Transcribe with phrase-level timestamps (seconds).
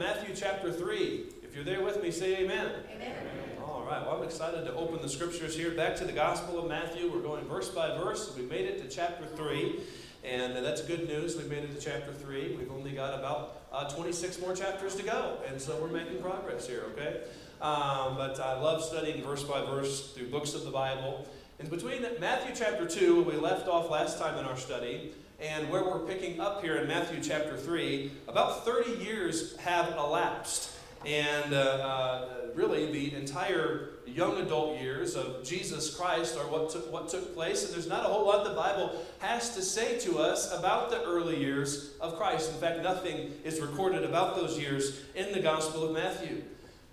[0.00, 1.24] Matthew chapter 3.
[1.42, 2.70] If you're there with me, say amen.
[2.96, 3.14] Amen.
[3.62, 5.72] All right, well, I'm excited to open the scriptures here.
[5.72, 7.12] Back to the Gospel of Matthew.
[7.12, 8.34] We're going verse by verse.
[8.34, 9.78] We made it to chapter 3,
[10.24, 11.36] and that's good news.
[11.36, 12.56] We made it to chapter 3.
[12.56, 16.66] We've only got about uh, 26 more chapters to go, and so we're making progress
[16.66, 17.24] here, okay?
[17.60, 21.28] Um, but I love studying verse by verse through books of the Bible.
[21.58, 25.70] And between Matthew chapter 2, where we left off last time in our study, and
[25.70, 30.76] where we're picking up here in Matthew chapter 3, about 30 years have elapsed.
[31.06, 36.92] And uh, uh, really, the entire young adult years of Jesus Christ are what took,
[36.92, 37.64] what took place.
[37.64, 41.02] And there's not a whole lot the Bible has to say to us about the
[41.04, 42.52] early years of Christ.
[42.52, 46.42] In fact, nothing is recorded about those years in the Gospel of Matthew.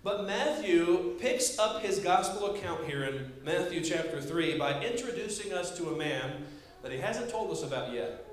[0.03, 5.75] But Matthew picks up his gospel account here in Matthew chapter 3 by introducing us
[5.77, 6.45] to a man
[6.81, 8.26] that he hasn't told us about yet.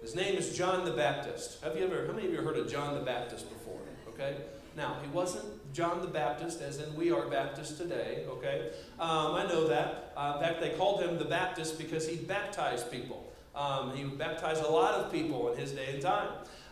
[0.00, 1.62] His name is John the Baptist.
[1.62, 3.80] Have you ever, how many of you heard of John the Baptist before?
[4.08, 4.36] Okay?
[4.76, 8.70] Now, he wasn't John the Baptist, as in we are Baptists today, okay?
[9.00, 10.12] Um, I know that.
[10.16, 13.32] Uh, in fact, they called him the Baptist because he baptized people.
[13.56, 16.28] Um, he baptized a lot of people in his day and time.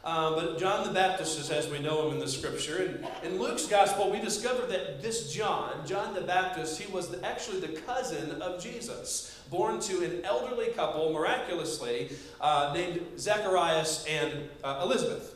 [0.06, 2.76] Um, but John the Baptist is as we know him in the scripture.
[3.24, 7.58] And in Luke's gospel, we discover that this John, John the Baptist, he was actually
[7.58, 14.80] the cousin of Jesus, born to an elderly couple miraculously uh, named Zacharias and uh,
[14.84, 15.34] Elizabeth.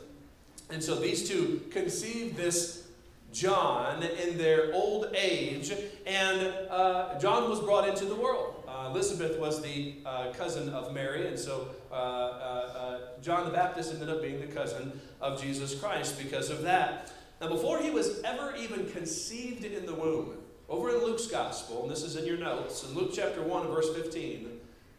[0.71, 2.87] And so these two conceived this
[3.33, 5.73] John in their old age,
[6.07, 8.60] and uh, John was brought into the world.
[8.81, 14.09] Uh, Elizabeth was the uh, cousin of Mary, and so uh, John the Baptist ended
[14.09, 17.13] up being the cousin of Jesus Christ because of that.
[17.43, 21.91] Now, before he was ever even conceived in the womb, over in Luke's Gospel, and
[21.91, 24.49] this is in your notes, in Luke chapter 1, verse 15,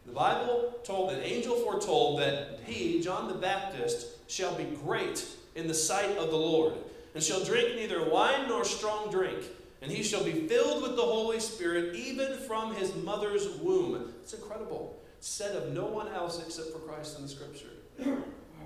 [0.06, 5.66] the Bible told, an angel foretold that he, John the Baptist, shall be great in
[5.66, 6.74] the sight of the Lord,
[7.16, 9.42] and shall drink neither wine nor strong drink
[9.82, 14.14] and he shall be filled with the Holy Spirit even from his mother's womb.
[14.22, 15.02] It's incredible.
[15.20, 17.68] Said of no one else except for Christ in the scripture.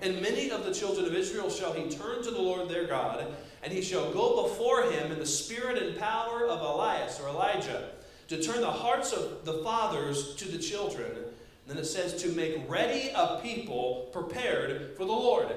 [0.02, 3.26] And many of the children of Israel shall he turn to the Lord their God,
[3.62, 7.90] and he shall go before him in the spirit and power of Elias or Elijah,
[8.28, 11.10] to turn the hearts of the fathers to the children.
[11.12, 11.24] And
[11.66, 15.48] then it says, to make ready a people prepared for the Lord.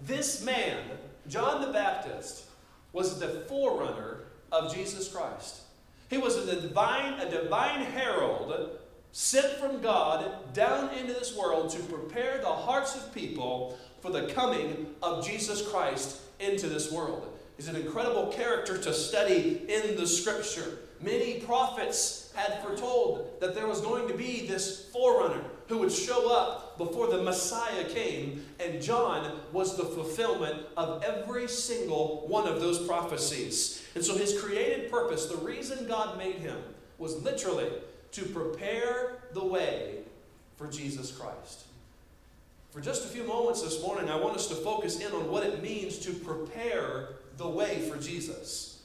[0.00, 0.78] This man,
[1.26, 2.44] John the Baptist,
[2.92, 4.17] was the forerunner
[4.52, 5.62] of Jesus Christ.
[6.10, 8.70] He was a divine, a divine herald
[9.12, 14.28] sent from God down into this world to prepare the hearts of people for the
[14.28, 17.36] coming of Jesus Christ into this world.
[17.56, 20.78] He's an incredible character to study in the scripture.
[21.00, 26.32] Many prophets had foretold that there was going to be this forerunner who would show
[26.32, 32.60] up before the Messiah came, and John was the fulfillment of every single one of
[32.60, 33.84] those prophecies.
[33.94, 36.58] And so his created purpose, the reason God made him,
[36.98, 37.70] was literally
[38.12, 39.98] to prepare the way
[40.56, 41.64] for Jesus Christ.
[42.70, 45.42] For just a few moments this morning, I want us to focus in on what
[45.42, 48.82] it means to prepare the way for Jesus.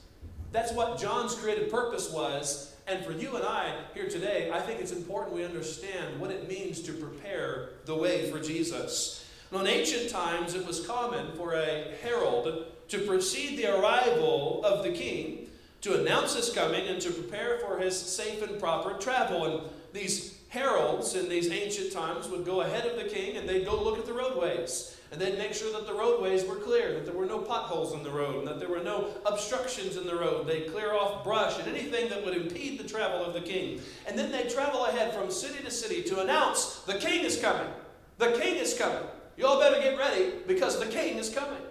[0.52, 2.73] That's what John's created purpose was.
[2.86, 6.48] And for you and I here today, I think it's important we understand what it
[6.48, 9.26] means to prepare the way for Jesus.
[9.50, 14.84] Now, in ancient times, it was common for a herald to precede the arrival of
[14.84, 15.48] the king,
[15.80, 19.46] to announce his coming, and to prepare for his safe and proper travel.
[19.46, 23.64] And these heralds in these ancient times would go ahead of the king and they'd
[23.64, 24.93] go look at the roadways.
[25.14, 28.02] And they'd make sure that the roadways were clear, that there were no potholes in
[28.02, 30.48] the road, and that there were no obstructions in the road.
[30.48, 33.80] They'd clear off brush and anything that would impede the travel of the king.
[34.08, 37.72] And then they'd travel ahead from city to city to announce the king is coming.
[38.18, 39.04] The king is coming.
[39.36, 41.62] You all better get ready because the king is coming.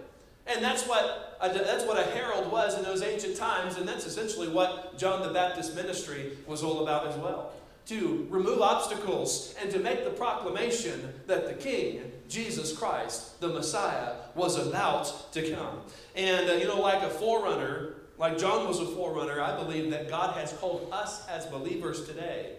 [0.46, 4.06] And that's what, a, that's what a herald was in those ancient times, and that's
[4.06, 7.52] essentially what John the Baptist ministry was all about as well.
[7.86, 14.14] To remove obstacles and to make the proclamation that the King, Jesus Christ, the Messiah,
[14.34, 15.80] was about to come.
[16.16, 20.08] And, uh, you know, like a forerunner, like John was a forerunner, I believe that
[20.08, 22.54] God has called us as believers today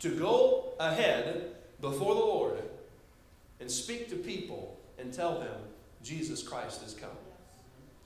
[0.00, 2.62] to go ahead before the Lord
[3.60, 5.60] and speak to people and tell them
[6.02, 7.16] Jesus Christ is coming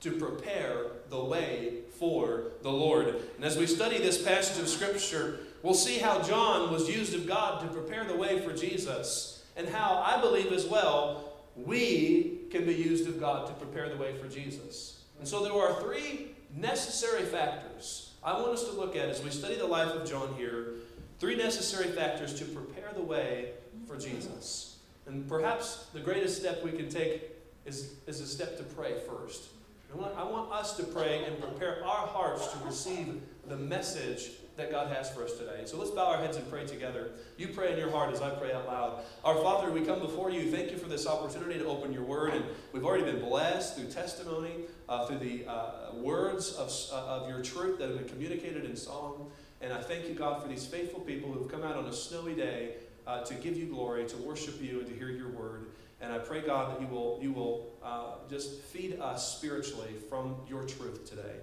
[0.00, 3.16] to prepare the way for the Lord.
[3.36, 7.26] And as we study this passage of Scripture, we'll see how John was used of
[7.26, 11.24] God to prepare the way for Jesus, and how I believe as well
[11.56, 15.02] we can be used of God to prepare the way for Jesus.
[15.18, 19.30] And so there are three necessary factors I want us to look at as we
[19.30, 20.74] study the life of John here.
[21.18, 23.52] Three necessary factors to prepare the way
[23.86, 24.78] for Jesus.
[25.06, 27.30] And perhaps the greatest step we can take
[27.64, 29.48] is, is a step to pray first.
[29.92, 34.32] I want, I want us to pray and prepare our hearts to receive the message
[34.58, 35.62] that God has for us today.
[35.64, 37.12] So let's bow our heads and pray together.
[37.36, 39.00] You pray in your heart as I pray out loud.
[39.24, 40.50] Our Father, we come before you.
[40.50, 42.34] Thank you for this opportunity to open your word.
[42.34, 44.52] And we've already been blessed through testimony,
[44.88, 48.76] uh, through the uh, words of, uh, of your truth that have been communicated in
[48.76, 49.30] song.
[49.60, 51.92] And I thank you, God, for these faithful people who have come out on a
[51.92, 52.74] snowy day
[53.06, 55.66] uh, to give you glory, to worship you, and to hear your word.
[56.00, 60.36] And I pray, God, that you will, you will uh, just feed us spiritually from
[60.48, 61.36] your truth today.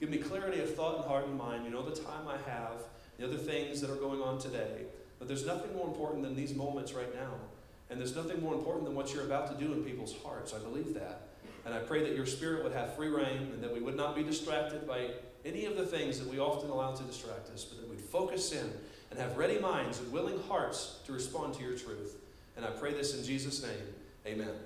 [0.00, 1.66] Give me clarity of thought and heart and mind.
[1.66, 2.72] You know the time I have,
[3.18, 4.86] the other things that are going on today.
[5.18, 7.34] But there's nothing more important than these moments right now.
[7.90, 10.54] And there's nothing more important than what you're about to do in people's hearts.
[10.54, 11.28] I believe that.
[11.66, 14.16] And I pray that your spirit would have free rein and that we would not
[14.16, 15.10] be distracted by
[15.44, 18.52] any of the things that we often allow to distract us, but that we'd focus
[18.52, 18.72] in
[19.10, 22.16] and have ready minds and willing hearts to respond to your truth.
[22.56, 23.72] And I pray this in Jesus' name.
[24.26, 24.48] Amen.
[24.48, 24.56] amen.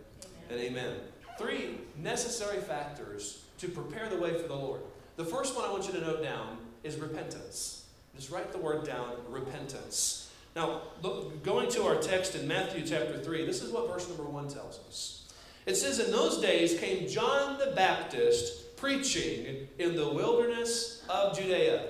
[0.51, 0.97] And amen.
[1.39, 4.81] Three necessary factors to prepare the way for the Lord.
[5.17, 7.87] The first one I want you to note down is repentance.
[8.17, 10.31] Just write the word down repentance.
[10.57, 14.25] Now, look, going to our text in Matthew chapter 3, this is what verse number
[14.25, 15.33] 1 tells us.
[15.67, 21.87] It says, In those days came John the Baptist preaching in the wilderness of Judea.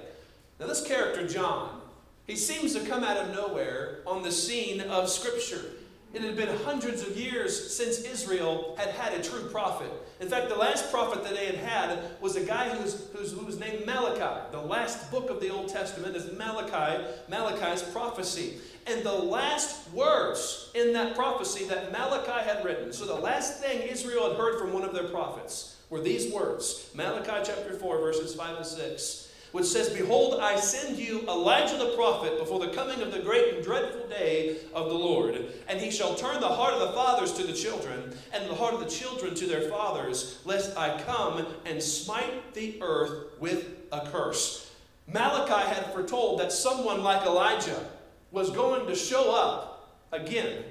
[0.61, 1.81] Now, this character, John,
[2.27, 5.65] he seems to come out of nowhere on the scene of Scripture.
[6.15, 9.91] It had been hundreds of years since Israel had had a true prophet.
[10.21, 13.45] In fact, the last prophet that they had had was a guy who's, who's, who
[13.45, 14.47] was named Malachi.
[14.53, 18.59] The last book of the Old Testament is Malachi, Malachi's prophecy.
[18.87, 23.83] And the last words in that prophecy that Malachi had written, so the last thing
[23.83, 28.35] Israel had heard from one of their prophets were these words Malachi chapter 4, verses
[28.35, 29.24] 5 and 6
[29.55, 33.55] which says, Behold, I send you Elijah the prophet before the coming of the great
[33.55, 35.47] and dreadful day of the Lord.
[35.69, 38.75] And he shall turn the heart of the fathers to the children, and the heart
[38.75, 44.01] of the children to their fathers, lest I come and smite the earth with a
[44.11, 44.73] curse.
[45.07, 47.89] Malachi had foretold that someone like Elijah
[48.33, 50.65] was going to show up again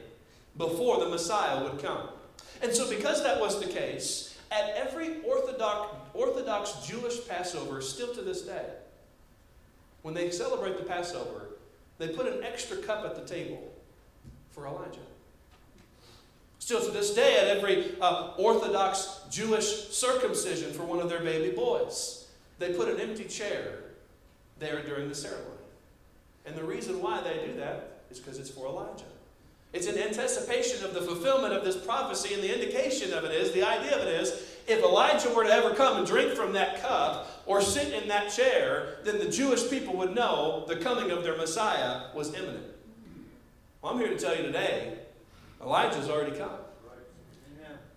[0.58, 2.10] before the Messiah would come.
[2.62, 8.22] And so, because that was the case, at every Orthodox, Orthodox Jewish Passover, still to
[8.22, 8.66] this day,
[10.04, 11.50] when they celebrate the Passover,
[11.98, 13.72] they put an extra cup at the table
[14.52, 15.00] for Elijah.
[16.60, 21.54] Still to this day, at every uh, Orthodox Jewish circumcision for one of their baby
[21.56, 22.28] boys,
[22.60, 23.80] they put an empty chair
[24.60, 25.50] there during the ceremony.
[26.46, 29.04] And the reason why they do that is because it's for Elijah.
[29.74, 33.52] It's in anticipation of the fulfillment of this prophecy, and the indication of it is,
[33.52, 36.82] the idea of it is, if Elijah were to ever come and drink from that
[36.82, 41.24] cup or sit in that chair, then the Jewish people would know the coming of
[41.24, 42.68] their Messiah was imminent.
[43.82, 44.98] Well, I'm here to tell you today,
[45.62, 46.52] Elijah's already come.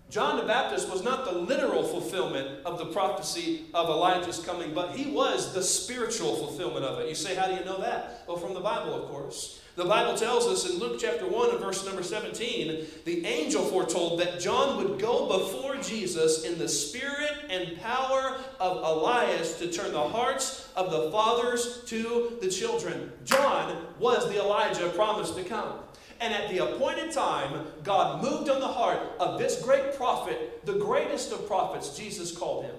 [0.09, 4.95] John the Baptist was not the literal fulfillment of the prophecy of Elijah's coming, but
[4.95, 7.09] he was the spiritual fulfillment of it.
[7.09, 8.23] You say, how do you know that?
[8.29, 9.61] Well, from the Bible, of course.
[9.77, 14.19] The Bible tells us in Luke chapter 1 and verse number 17, the angel foretold
[14.21, 19.93] that John would go before Jesus in the spirit and power of Elias to turn
[19.93, 23.13] the hearts of the fathers to the children.
[23.27, 25.81] John was the Elijah promised to come.
[26.23, 30.79] And at the appointed time, God moved on the heart of this great prophet, the
[30.79, 32.75] greatest of prophets, Jesus called him.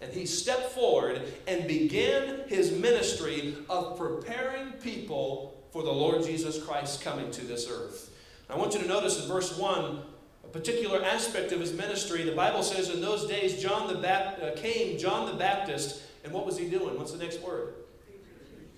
[0.00, 6.62] And he stepped forward and began his ministry of preparing people for the Lord Jesus
[6.62, 8.10] Christ coming to this earth.
[8.48, 10.02] I want you to notice in verse 1
[10.44, 12.24] a particular aspect of his ministry.
[12.24, 16.32] The Bible says in those days John the Bap- uh, came John the Baptist, and
[16.32, 16.98] what was he doing?
[16.98, 17.74] What's the next word?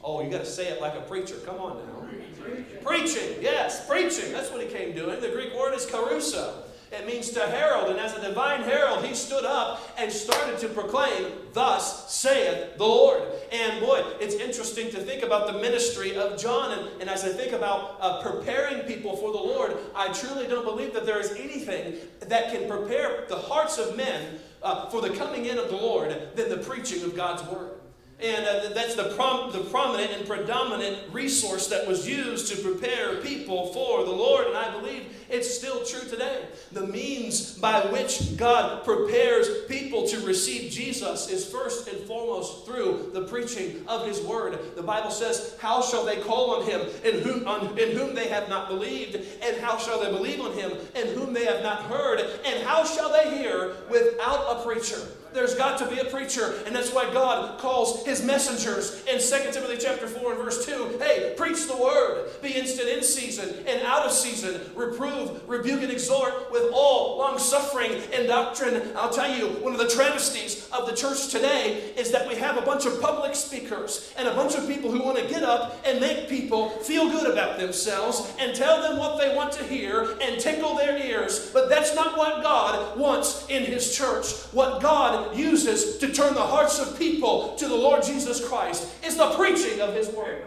[0.04, 1.36] Oh, you got to say it like a preacher.
[1.46, 2.08] Come on now.
[2.42, 2.64] Preaching.
[2.84, 3.38] preaching.
[3.40, 4.32] Yes, preaching.
[4.32, 5.20] That's what he came doing.
[5.20, 6.54] The Greek word is kerusso.
[6.92, 7.90] It means to herald.
[7.90, 12.84] And as a divine herald, he stood up and started to proclaim, Thus saith the
[12.84, 13.22] Lord.
[13.50, 16.78] And boy, it's interesting to think about the ministry of John.
[16.78, 20.64] And, and as I think about uh, preparing people for the Lord, I truly don't
[20.64, 25.10] believe that there is anything that can prepare the hearts of men uh, for the
[25.10, 27.81] coming in of the Lord than the preaching of God's word.
[28.22, 33.16] And uh, that's the, prom- the prominent and predominant resource that was used to prepare
[33.16, 34.46] people for the Lord.
[34.46, 36.44] And I believe it's still true today.
[36.70, 43.10] The means by which God prepares people to receive Jesus is first and foremost through
[43.12, 44.76] the preaching of His Word.
[44.76, 48.28] The Bible says, How shall they call on Him in whom, on, in whom they
[48.28, 49.16] have not believed?
[49.42, 52.20] And how shall they believe on Him in whom they have not heard?
[52.44, 55.00] And how shall they hear without a preacher?
[55.32, 56.54] there's got to be a preacher.
[56.66, 60.98] And that's why God calls his messengers in 2 Timothy chapter 4 and verse 2
[60.98, 65.92] hey, preach the word, be instant in season and out of season, reprove, rebuke, and
[65.92, 68.82] exhort with all long suffering and doctrine.
[68.96, 72.56] I'll tell you, one of the travesties of the church today is that we have
[72.56, 75.80] a bunch of public speakers and a bunch of people who want to get up
[75.84, 80.16] and make people feel good about themselves and tell them what they want to hear
[80.22, 81.50] and tickle their ears.
[81.52, 84.32] But that's not what God wants in his church.
[84.52, 89.16] What God uses to turn the hearts of people to the Lord Jesus Christ is
[89.16, 90.44] the preaching of his word.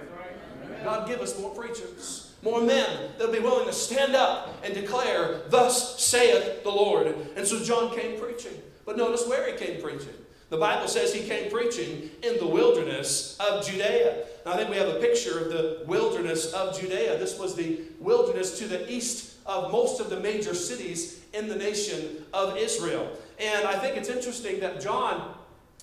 [0.83, 5.41] God give us more preachers, more men that'll be willing to stand up and declare,
[5.49, 7.13] Thus saith the Lord.
[7.35, 8.53] And so John came preaching.
[8.85, 10.13] But notice where he came preaching.
[10.49, 14.25] The Bible says he came preaching in the wilderness of Judea.
[14.45, 17.17] Now, I think we have a picture of the wilderness of Judea.
[17.17, 21.55] This was the wilderness to the east of most of the major cities in the
[21.55, 23.09] nation of Israel.
[23.39, 25.35] And I think it's interesting that John,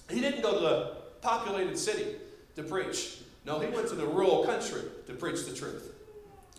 [0.09, 2.17] he didn't go to the populated city
[2.57, 3.19] to preach.
[3.47, 5.93] No, he went to the rural country to preach the truth.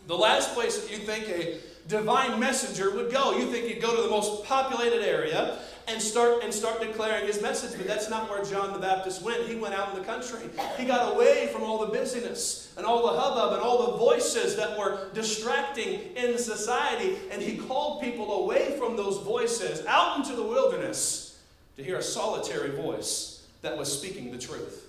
[0.08, 3.96] The last place that you think a divine messenger would go, you think he'd go
[3.96, 7.77] to the most populated area and start and start declaring his message.
[7.77, 9.48] But that's not where John the Baptist went.
[9.48, 10.50] He went out in the country.
[10.77, 14.55] He got away from all the busyness and all the hubbub and all the voices
[14.58, 17.17] that were distracting in society.
[17.32, 21.41] And he called people away from those voices out into the wilderness
[21.77, 23.33] to hear a solitary voice
[23.63, 24.88] that was speaking the truth.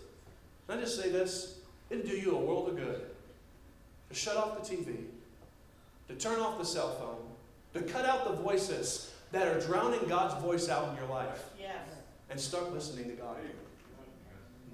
[0.69, 1.61] Can I just say this?
[1.89, 3.07] It'd do you a world of good
[4.09, 4.97] to shut off the TV,
[6.09, 7.17] to turn off the cell phone,
[7.73, 11.45] to cut out the voices that are drowning God's voice out in your life.
[11.59, 11.75] Yes.
[12.31, 13.37] And start listening to God.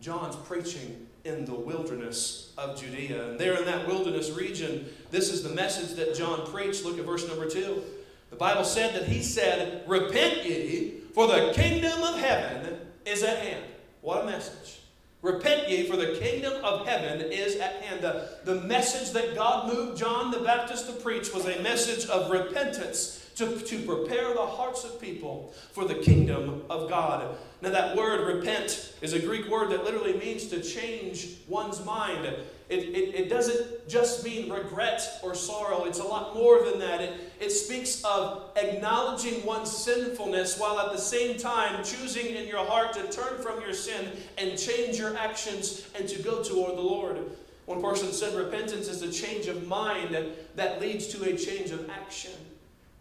[0.00, 3.30] John's preaching in the wilderness of Judea.
[3.30, 6.84] And there in that wilderness region, this is the message that John preached.
[6.84, 7.82] Look at verse number two.
[8.30, 13.38] The Bible said that he said, Repent ye, for the kingdom of heaven is at
[13.38, 13.64] hand.
[14.00, 14.80] What a message.
[15.22, 18.00] Repent ye, for the kingdom of heaven is at hand.
[18.00, 22.30] The, the message that God moved John the Baptist to preach was a message of
[22.30, 27.36] repentance to, to prepare the hearts of people for the kingdom of God.
[27.60, 32.26] Now, that word repent is a Greek word that literally means to change one's mind.
[32.70, 37.00] It, it, it doesn't just mean regret or sorrow, it's a lot more than that.
[37.00, 42.64] It, it speaks of acknowledging one's sinfulness while at the same time choosing in your
[42.64, 46.82] heart to turn from your sin and change your actions and to go toward the
[46.82, 47.18] Lord.
[47.66, 50.16] One person said repentance is a change of mind
[50.54, 52.32] that leads to a change of action.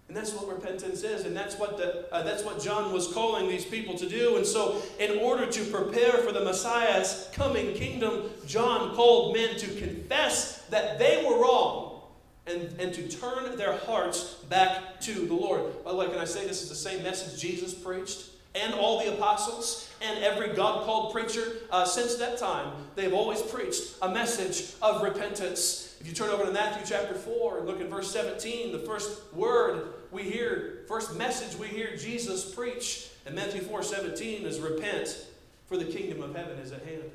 [0.09, 3.47] And that's what repentance is, and that's what, the, uh, that's what John was calling
[3.47, 4.37] these people to do.
[4.37, 9.67] And so, in order to prepare for the Messiah's coming kingdom, John called men to
[9.75, 12.01] confess that they were wrong
[12.47, 15.83] and, and to turn their hearts back to the Lord.
[15.83, 18.29] By the way, can I say this is the same message Jesus preached?
[18.55, 23.43] And all the apostles and every God called preacher uh, since that time, they've always
[23.43, 25.97] preached a message of repentance.
[26.01, 29.31] If you turn over to Matthew chapter 4 and look at verse 17, the first
[29.35, 35.27] word we hear, first message we hear Jesus preach in Matthew 4 17 is repent,
[35.67, 37.11] for the kingdom of heaven is at hand.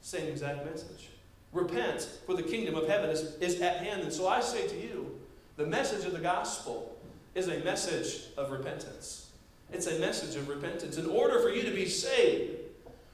[0.00, 1.08] Same exact message.
[1.52, 4.02] Repent, for the kingdom of heaven is, is at hand.
[4.02, 5.18] And so I say to you,
[5.56, 6.96] the message of the gospel
[7.34, 9.30] is a message of repentance.
[9.72, 10.98] It's a message of repentance.
[10.98, 12.58] In order for you to be saved,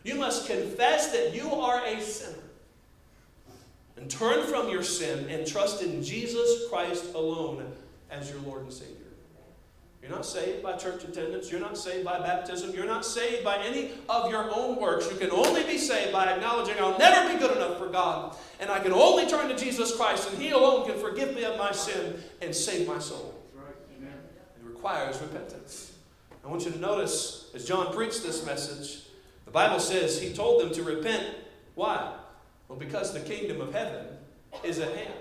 [0.04, 2.38] you must confess that you are a sinner
[3.96, 7.70] and turn from your sin and trust in Jesus Christ alone
[8.10, 8.99] as your Lord and Savior.
[10.02, 11.50] You're not saved by church attendance.
[11.50, 12.72] You're not saved by baptism.
[12.74, 15.10] You're not saved by any of your own works.
[15.10, 18.36] You can only be saved by acknowledging I'll never be good enough for God.
[18.60, 21.58] And I can only turn to Jesus Christ, and He alone can forgive me of
[21.58, 23.34] my sin and save my soul.
[24.00, 25.92] It requires repentance.
[26.44, 29.02] I want you to notice, as John preached this message,
[29.44, 31.34] the Bible says he told them to repent.
[31.74, 32.14] Why?
[32.68, 34.06] Well, because the kingdom of heaven
[34.64, 35.14] is at hand.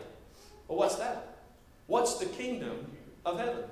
[0.67, 1.39] Well, what's that?
[1.87, 2.91] What's the kingdom
[3.25, 3.63] of heaven?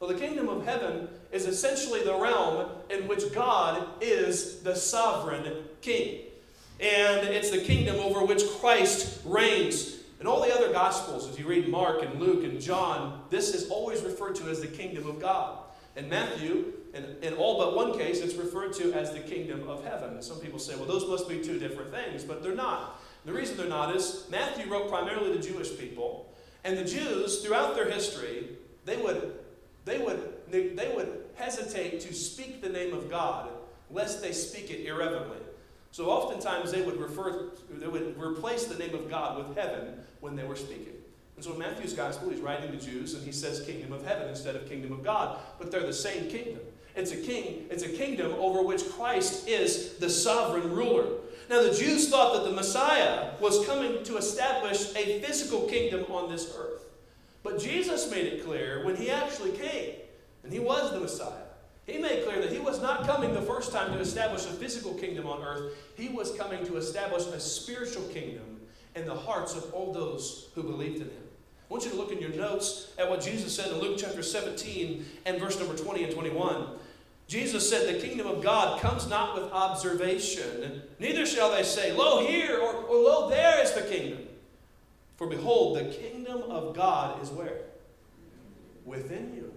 [0.00, 5.64] Well, the kingdom of heaven is essentially the realm in which God is the sovereign
[5.82, 6.22] king.
[6.80, 9.98] And it's the kingdom over which Christ reigns.
[10.18, 13.68] In all the other gospels, as you read Mark and Luke and John, this is
[13.68, 15.58] always referred to as the kingdom of God.
[15.96, 19.84] In Matthew, in, in all but one case, it's referred to as the kingdom of
[19.84, 20.14] heaven.
[20.14, 23.02] And Some people say, well, those must be two different things, but they're not.
[23.26, 26.32] The reason they're not is Matthew wrote primarily to Jewish people,
[26.64, 28.48] and the Jews, throughout their history,
[28.86, 29.34] they would
[29.84, 33.50] they would, they, would hesitate to speak the name of God
[33.90, 35.38] lest they speak it irreverently.
[35.92, 40.36] So oftentimes they would refer, they would replace the name of God with heaven when
[40.36, 40.94] they were speaking.
[41.36, 44.28] And so in Matthew's gospel, he's writing to Jews and he says kingdom of heaven
[44.28, 45.38] instead of kingdom of God.
[45.58, 46.60] But they're the same kingdom.
[46.94, 51.06] It's a king, it's a kingdom over which Christ is the sovereign ruler.
[51.48, 56.30] Now, the Jews thought that the Messiah was coming to establish a physical kingdom on
[56.30, 56.84] this earth.
[57.42, 59.94] But Jesus made it clear when he actually came,
[60.42, 61.44] and he was the Messiah.
[61.86, 64.94] He made clear that he was not coming the first time to establish a physical
[64.94, 65.72] kingdom on earth.
[65.96, 68.60] He was coming to establish a spiritual kingdom
[68.94, 71.22] in the hearts of all those who believed in him.
[71.70, 74.22] I want you to look in your notes at what Jesus said in Luke chapter
[74.22, 76.66] 17 and verse number 20 and 21.
[77.28, 82.26] Jesus said, The kingdom of God comes not with observation, neither shall they say, Lo
[82.26, 84.18] here or, or Lo there is the kingdom.
[85.20, 87.58] For behold, the kingdom of God is where?
[88.86, 89.52] Within you.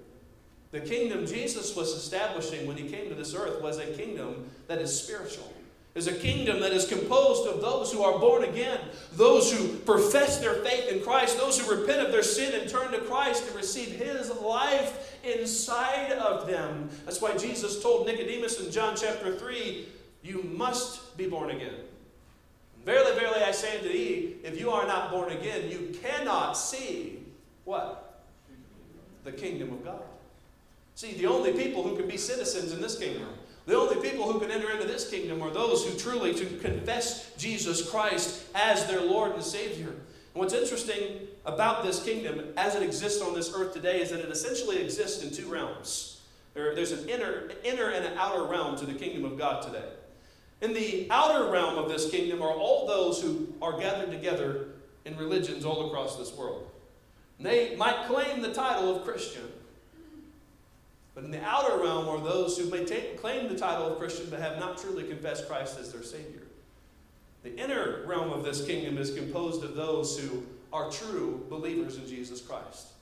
[0.71, 4.79] The kingdom Jesus was establishing when he came to this earth was a kingdom that
[4.79, 5.53] is spiritual.
[5.95, 8.77] Is a kingdom that is composed of those who are born again,
[9.13, 12.91] those who profess their faith in Christ, those who repent of their sin and turn
[12.91, 16.89] to Christ and receive His life inside of them.
[17.05, 19.87] That's why Jesus told Nicodemus in John chapter 3
[20.23, 21.75] You must be born again.
[22.85, 27.19] Verily, verily, I say unto thee, if you are not born again, you cannot see
[27.63, 28.21] what?
[29.23, 30.01] The kingdom of God.
[30.95, 33.29] See, the only people who can be citizens in this kingdom,
[33.65, 37.33] the only people who can enter into this kingdom are those who truly to confess
[37.37, 39.87] Jesus Christ as their Lord and Savior.
[39.87, 44.19] And what's interesting about this kingdom as it exists on this earth today is that
[44.19, 46.21] it essentially exists in two realms.
[46.53, 49.85] There, there's an inner, inner and an outer realm to the kingdom of God today.
[50.63, 54.67] In the outer realm of this kingdom are all those who are gathered together
[55.03, 56.71] in religions all across this world.
[57.37, 59.43] And they might claim the title of Christian,
[61.13, 64.27] but in the outer realm are those who may take, claim the title of Christian
[64.29, 66.43] but have not truly confessed Christ as their Savior.
[67.43, 72.07] The inner realm of this kingdom is composed of those who are true believers in
[72.07, 72.92] Jesus Christ.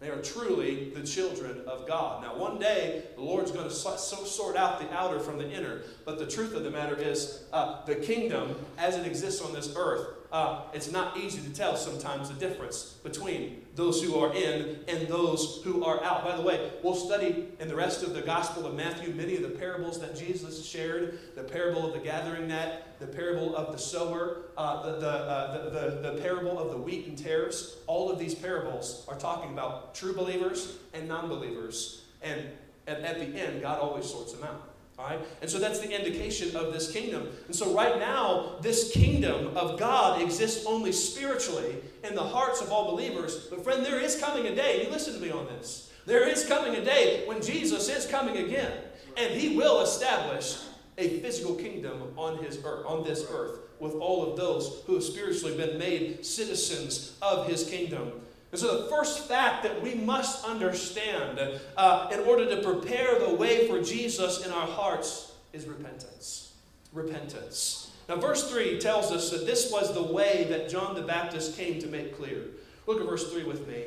[0.00, 2.22] They are truly the children of God.
[2.22, 5.82] Now, one day, the Lord's going to sort out the outer from the inner.
[6.04, 9.74] But the truth of the matter is, uh, the kingdom, as it exists on this
[9.76, 14.78] earth, uh, it's not easy to tell sometimes the difference between those who are in
[14.86, 16.24] and those who are out.
[16.24, 19.42] By the way, we'll study in the rest of the Gospel of Matthew many of
[19.42, 23.78] the parables that Jesus shared the parable of the gathering net, the parable of the
[23.78, 27.76] sower, uh, the, the, uh, the, the, the parable of the wheat and tares.
[27.86, 32.02] All of these parables are talking about true believers and non believers.
[32.22, 32.48] And
[32.86, 34.70] at, at the end, God always sorts them out.
[35.40, 37.28] And so that's the indication of this kingdom.
[37.46, 42.70] And so right now, this kingdom of God exists only spiritually in the hearts of
[42.70, 43.46] all believers.
[43.48, 45.90] But friend, there is coming a day, you listen to me on this.
[46.06, 48.72] There is coming a day when Jesus is coming again,
[49.16, 50.58] and he will establish
[50.98, 55.02] a physical kingdom on his earth, on this earth with all of those who have
[55.02, 58.12] spiritually been made citizens of his kingdom.
[58.54, 61.40] And so, the first fact that we must understand
[61.76, 66.54] uh, in order to prepare the way for Jesus in our hearts is repentance.
[66.92, 67.90] Repentance.
[68.08, 71.80] Now, verse 3 tells us that this was the way that John the Baptist came
[71.80, 72.42] to make clear.
[72.86, 73.86] Look at verse 3 with me.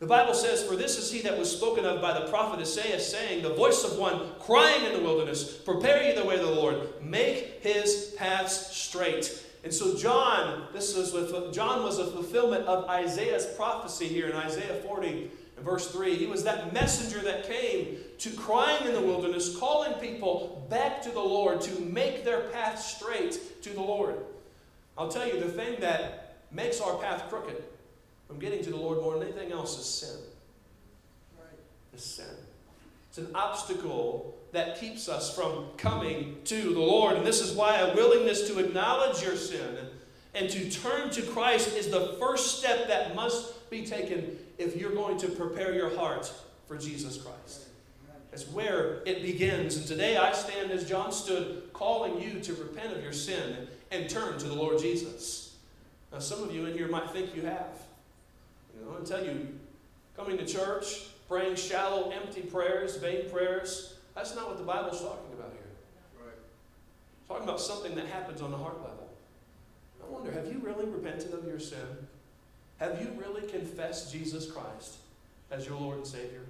[0.00, 2.98] The Bible says, For this is he that was spoken of by the prophet Isaiah,
[2.98, 6.50] saying, The voice of one crying in the wilderness, Prepare ye the way of the
[6.50, 9.44] Lord, make his paths straight.
[9.64, 11.12] And so John, this is
[11.54, 16.14] John was a fulfillment of Isaiah's prophecy here in Isaiah 40 and verse 3.
[16.14, 21.10] He was that messenger that came to crying in the wilderness, calling people back to
[21.10, 24.16] the Lord to make their path straight to the Lord.
[24.96, 27.62] I'll tell you, the thing that makes our path crooked
[28.26, 30.16] from getting to the Lord more than anything else is sin.
[31.38, 31.58] Right.
[31.94, 32.26] Is sin.
[33.08, 37.16] It's an obstacle that keeps us from coming to the Lord.
[37.16, 39.76] And this is why a willingness to acknowledge your sin
[40.34, 44.94] and to turn to Christ is the first step that must be taken if you're
[44.94, 46.32] going to prepare your heart
[46.66, 47.66] for Jesus Christ.
[48.30, 49.76] That's where it begins.
[49.76, 54.08] And today I stand as John stood, calling you to repent of your sin and
[54.08, 55.56] turn to the Lord Jesus.
[56.12, 57.82] Now, some of you in here might think you have.
[58.74, 59.48] You know, I tell you,
[60.16, 65.32] coming to church, praying shallow, empty prayers, vain prayers, that's not what the Bible's talking
[65.32, 65.70] about here.
[66.20, 66.34] Right.
[67.20, 69.08] It's talking about something that happens on the heart level.
[70.02, 71.78] I wonder, have you really repented of your sin?
[72.78, 74.96] Have you really confessed Jesus Christ
[75.52, 76.40] as your Lord and Savior?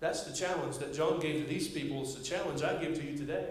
[0.00, 2.02] That's the challenge that John gave to these people.
[2.02, 3.46] It's the challenge I give to you today.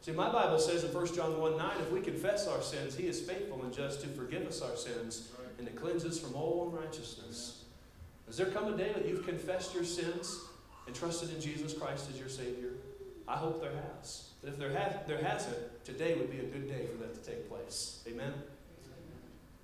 [0.00, 3.08] See, my Bible says in 1 John 1 9, if we confess our sins, He
[3.08, 6.68] is faithful and just to forgive us our sins and to cleanse us from all
[6.68, 7.64] unrighteousness.
[8.26, 10.40] Does there come a day that you've confessed your sins
[10.86, 12.70] and trusted in Jesus Christ as your Savior?
[13.28, 14.30] I hope there has.
[14.42, 17.30] But if there, have, there hasn't, today would be a good day for that to
[17.30, 18.02] take place.
[18.08, 18.32] Amen?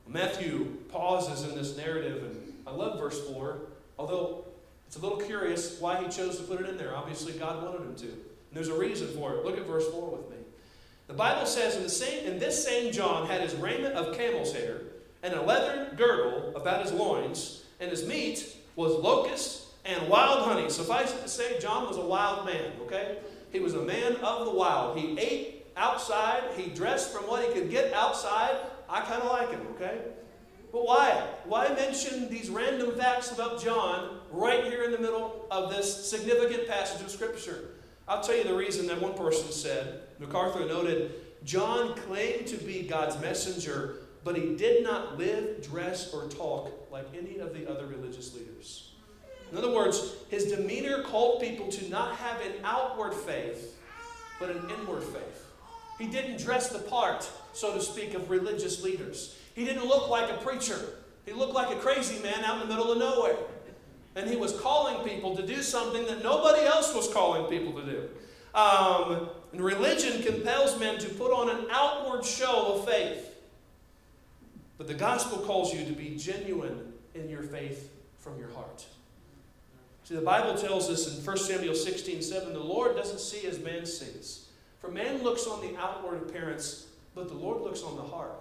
[0.07, 3.59] Matthew pauses in this narrative, and I love verse 4.
[3.98, 4.44] Although
[4.87, 6.96] It's a little curious why he chose to put it in there.
[6.96, 8.07] Obviously, God wanted him to.
[8.07, 9.44] And there's a reason for it.
[9.44, 10.37] Look at verse 4 with me.
[11.09, 14.52] The Bible says, in, the same, in this same John had his raiment of camel's
[14.52, 14.81] hair,
[15.22, 20.68] and a leathern girdle about his loins, and his meat was locust and wild honey.
[20.68, 23.18] Suffice it to say, John was a wild man, okay?
[23.51, 24.98] He was a man of the wild.
[24.98, 28.55] He ate outside, he dressed from what he could get outside.
[28.88, 29.98] I kind of like him, okay?
[30.70, 31.27] But why?
[31.46, 36.68] Why mention these random facts about John right here in the middle of this significant
[36.68, 37.70] passage of Scripture?
[38.07, 40.03] I'll tell you the reason that one person said.
[40.18, 41.12] MacArthur noted
[41.44, 47.07] John claimed to be God's messenger, but he did not live, dress, or talk like
[47.16, 48.88] any of the other religious leaders.
[49.50, 53.76] In other words, his demeanor called people to not have an outward faith,
[54.38, 55.44] but an inward faith.
[55.98, 59.37] He didn't dress the part, so to speak, of religious leaders.
[59.54, 60.78] He didn't look like a preacher.
[61.26, 63.37] He looked like a crazy man out in the middle of nowhere.
[64.14, 67.87] And he was calling people to do something that nobody else was calling people to
[67.87, 68.08] do.
[68.54, 73.34] Um, and religion compels men to put on an outward show of faith.
[74.76, 78.87] But the gospel calls you to be genuine in your faith from your heart.
[80.09, 83.59] See, the Bible tells us in 1 Samuel 16 7, the Lord doesn't see as
[83.59, 84.49] man sees.
[84.81, 88.33] For man looks on the outward appearance, but the Lord looks on the heart.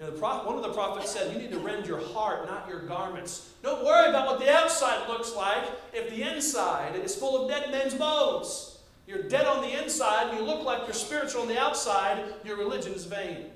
[0.00, 0.06] Now,
[0.46, 3.50] one of the prophets said, You need to rend your heart, not your garments.
[3.62, 7.70] Don't worry about what the outside looks like if the inside is full of dead
[7.70, 8.78] men's bones.
[9.06, 12.56] You're dead on the inside, and you look like you're spiritual on the outside, your
[12.56, 13.50] religion is vain.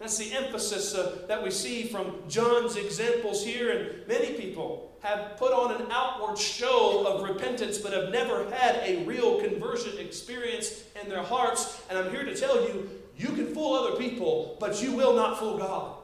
[0.00, 5.36] That's the emphasis uh, that we see from John's examples here, and many people have
[5.36, 10.84] put on an outward show of repentance but have never had a real conversion experience
[11.02, 11.82] in their hearts.
[11.90, 15.38] And I'm here to tell you you can fool other people, but you will not
[15.38, 15.96] fool God.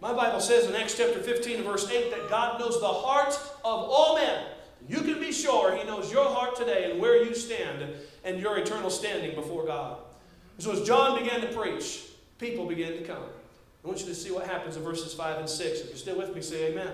[0.00, 3.88] My Bible says in Acts chapter 15, verse 8, that God knows the heart of
[3.88, 4.46] all men.
[4.88, 7.86] You can be sure He knows your heart today and where you stand
[8.24, 9.98] and your eternal standing before God.
[10.58, 12.02] So as John began to preach,
[12.42, 13.22] people began to come.
[13.84, 15.80] I want you to see what happens in verses 5 and 6.
[15.80, 16.88] If you're still with me, say amen.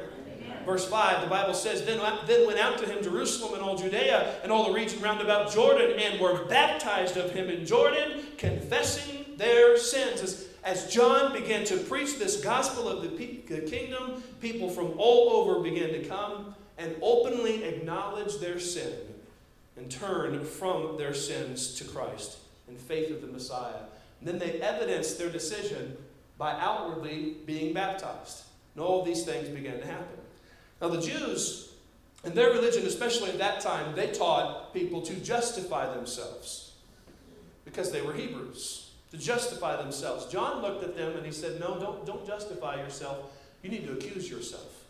[0.45, 0.65] amen.
[0.65, 4.41] Verse 5, the Bible says, then, then went out to him Jerusalem and all Judea
[4.43, 9.25] and all the region round about Jordan, and were baptized of him in Jordan, confessing
[9.37, 10.23] their sins.
[10.23, 15.31] As, as John began to preach this gospel of the, the kingdom, people from all
[15.31, 18.93] over began to come and openly acknowledge their sin
[19.77, 23.88] and turn from their sins to Christ in faith of the Messiah.
[24.21, 25.97] And then they evidenced their decision
[26.37, 28.45] by outwardly being baptized.
[28.75, 30.19] And all of these things began to happen.
[30.81, 31.73] Now, the Jews,
[32.25, 36.73] in their religion, especially at that time, they taught people to justify themselves
[37.65, 40.27] because they were Hebrews to justify themselves.
[40.27, 43.33] John looked at them and he said, No, don't, don't justify yourself.
[43.63, 44.85] You need to accuse yourself.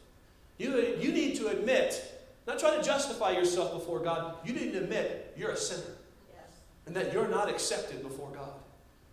[0.59, 4.79] You, you need to admit, not try to justify yourself before God, you need to
[4.79, 5.95] admit you're a sinner.
[6.35, 6.57] Yes.
[6.87, 8.51] And that you're not accepted before God.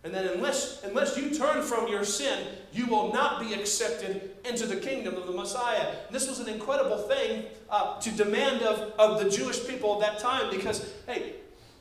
[0.05, 4.67] And that unless, unless you turn from your sin, you will not be accepted into
[4.67, 5.95] the kingdom of the Messiah.
[6.11, 10.19] This was an incredible thing uh, to demand of, of the Jewish people at that
[10.19, 11.37] time because, hey,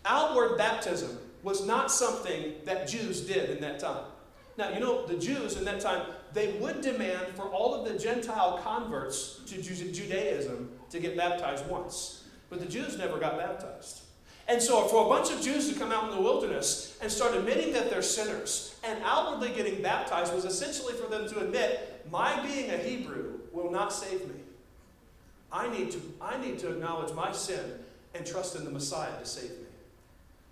[0.06, 4.04] outward baptism was not something that Jews did in that time.
[4.56, 7.98] Now, you know, the Jews in that time, they would demand for all of the
[7.98, 12.24] Gentile converts to Judaism to get baptized once.
[12.48, 14.03] But the Jews never got baptized.
[14.46, 17.34] And so, for a bunch of Jews to come out in the wilderness and start
[17.34, 22.40] admitting that they're sinners and outwardly getting baptized was essentially for them to admit, my
[22.44, 24.34] being a Hebrew will not save me.
[25.50, 27.78] I need to, I need to acknowledge my sin
[28.14, 29.66] and trust in the Messiah to save me.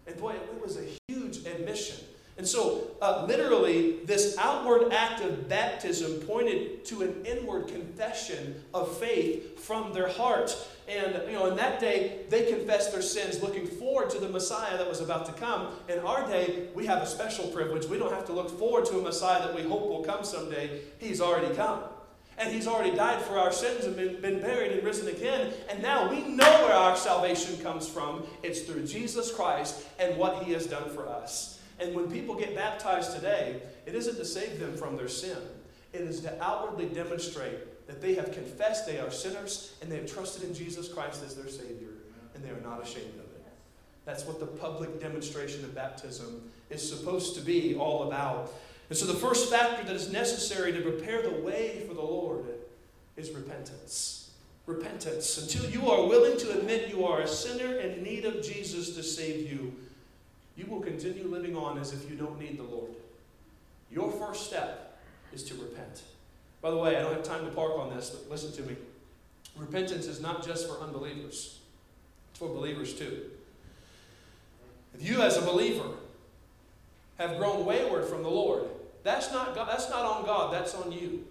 [0.07, 2.05] And boy, it was a huge admission.
[2.39, 8.97] And so, uh, literally, this outward act of baptism pointed to an inward confession of
[8.97, 10.57] faith from their heart.
[10.89, 14.77] And, you know, in that day, they confessed their sins, looking forward to the Messiah
[14.77, 15.69] that was about to come.
[15.89, 17.87] In our day, we have a special privilege.
[17.87, 20.81] We don't have to look forward to a Messiah that we hope will come someday.
[20.99, 21.83] He's already come.
[22.39, 25.53] And he's already died for our sins and been, been buried and risen again.
[25.71, 28.25] And now we know where our salvation comes from.
[28.43, 31.61] It's through Jesus Christ and what he has done for us.
[31.79, 35.39] And when people get baptized today, it isn't to save them from their sin,
[35.93, 40.13] it is to outwardly demonstrate that they have confessed they are sinners and they have
[40.13, 41.89] trusted in Jesus Christ as their Savior,
[42.35, 43.33] and they are not ashamed of it.
[44.05, 48.53] That's what the public demonstration of baptism is supposed to be all about.
[48.89, 52.47] And so, the first factor that is necessary to prepare the way for the Lord
[53.17, 54.31] is repentance.
[54.67, 55.39] Repentance.
[55.39, 59.03] Until you are willing to admit you are a sinner in need of Jesus to
[59.03, 59.73] save you,
[60.57, 62.91] you will continue living on as if you don't need the Lord.
[63.91, 64.99] Your first step
[65.33, 66.03] is to repent.
[66.63, 68.77] By the way, I don't have time to park on this, but listen to me.
[69.57, 71.59] Repentance is not just for unbelievers,
[72.31, 73.23] it's for believers too.
[74.95, 75.89] If you, as a believer,
[77.19, 78.65] have grown wayward from the Lord,
[79.03, 81.27] that's not, God, that's not on God, that's on you.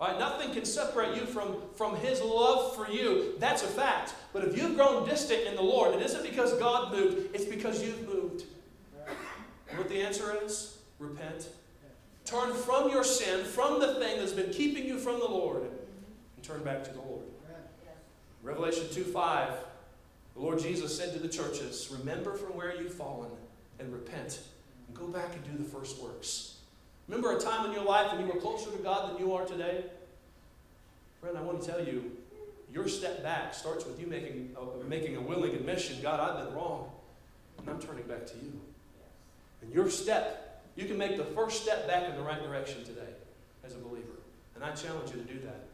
[0.00, 0.18] Right?
[0.18, 3.34] Nothing can separate you from, from His love for you.
[3.38, 4.14] That's a fact.
[4.32, 7.82] But if you've grown distant in the Lord, it isn't because God moved, it's because
[7.82, 8.44] you've moved.
[9.68, 10.78] And what the answer is?
[10.98, 11.48] Repent.
[12.24, 16.44] Turn from your sin, from the thing that's been keeping you from the Lord, and
[16.44, 17.24] turn back to the Lord.
[18.42, 19.52] Revelation 2 5,
[20.34, 23.30] the Lord Jesus said to the churches, Remember from where you've fallen
[23.78, 24.40] and repent,
[24.86, 26.58] and go back and do the first works.
[27.08, 29.44] Remember a time in your life when you were closer to God than you are
[29.44, 29.84] today?
[31.20, 32.12] Friend, I want to tell you,
[32.72, 34.56] your step back starts with you making
[34.88, 36.90] making a willing admission God, I've been wrong,
[37.58, 38.60] and I'm turning back to you.
[39.62, 43.12] And your step, you can make the first step back in the right direction today
[43.64, 44.06] as a believer.
[44.54, 45.66] And I challenge you to do that.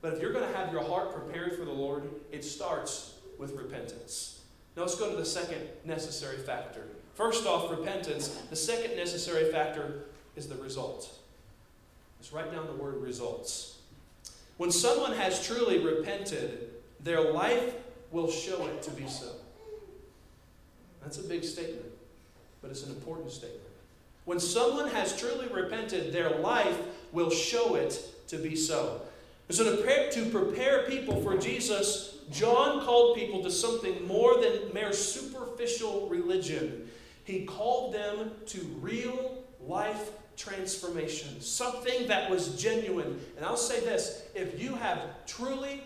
[0.00, 3.52] But if you're going to have your heart prepared for the Lord, it starts with
[3.52, 4.40] repentance.
[4.76, 6.82] Now let's go to the second necessary factor.
[7.14, 8.28] First off, repentance.
[8.50, 11.12] The second necessary factor is the result.
[12.18, 13.78] Let's write down the word results.
[14.56, 17.74] When someone has truly repented, their life
[18.10, 19.26] will show it to be so.
[21.02, 21.92] That's a big statement,
[22.60, 23.71] but it's an important statement.
[24.24, 26.78] When someone has truly repented, their life
[27.12, 29.02] will show it to be so.
[29.48, 34.72] And So, to to prepare people for Jesus, John called people to something more than
[34.72, 36.88] mere superficial religion.
[37.24, 43.20] He called them to real life transformation, something that was genuine.
[43.36, 45.82] And I'll say this if you have truly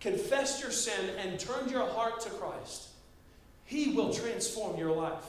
[0.00, 2.88] confessed your sin and turned your heart to Christ,
[3.64, 5.24] He will transform your life.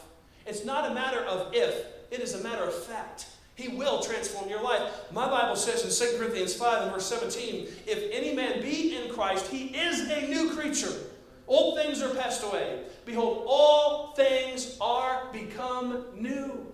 [0.46, 3.28] It's not a matter of if, it is a matter of fact.
[3.56, 4.82] He will transform your life.
[5.12, 9.14] My Bible says in 2 Corinthians 5 and verse 17 if any man be in
[9.14, 10.94] Christ, he is a new creature.
[11.48, 12.84] Old things are passed away.
[13.06, 16.66] Behold, all things are become new.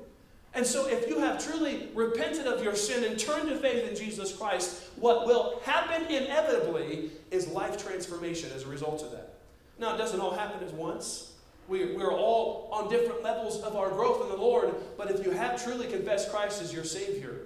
[0.54, 3.96] And so, if you have truly repented of your sin and turned to faith in
[3.96, 9.34] Jesus Christ, what will happen inevitably is life transformation as a result of that.
[9.80, 11.35] Now, it doesn't all happen at once.
[11.68, 15.32] We, we're all on different levels of our growth in the Lord, but if you
[15.32, 17.42] have truly confessed Christ as your Savior,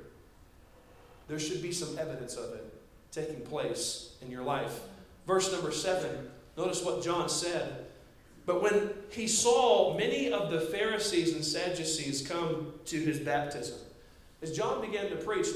[1.27, 2.73] there should be some evidence of it
[3.12, 4.82] taking place in your life.
[5.25, 7.86] Verse number seven, notice what John said.
[8.45, 13.77] But when he saw many of the Pharisees and Sadducees come to his baptism,
[14.41, 15.47] as John began to preach,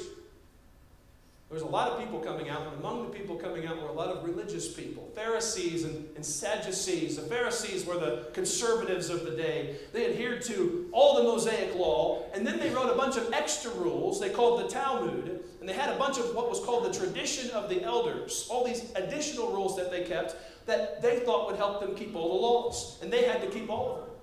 [1.53, 3.87] there was a lot of people coming out, and among the people coming out were
[3.87, 7.15] a lot of religious people Pharisees and, and, Sadducees.
[7.15, 9.75] The Pharisees were the conservatives of the day.
[9.91, 13.69] They adhered to all the Mosaic law, and then they wrote a bunch of extra
[13.73, 16.99] rules they called the Talmud, and they had a bunch of what was called the
[16.99, 20.35] tradition of the elders, all these additional rules that they kept
[20.65, 22.97] that they thought would help them keep all the laws.
[23.03, 24.15] And they had to keep all of them.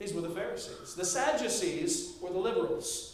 [0.00, 0.96] These were the Pharisees.
[0.96, 3.13] The Sadducees were the liberals.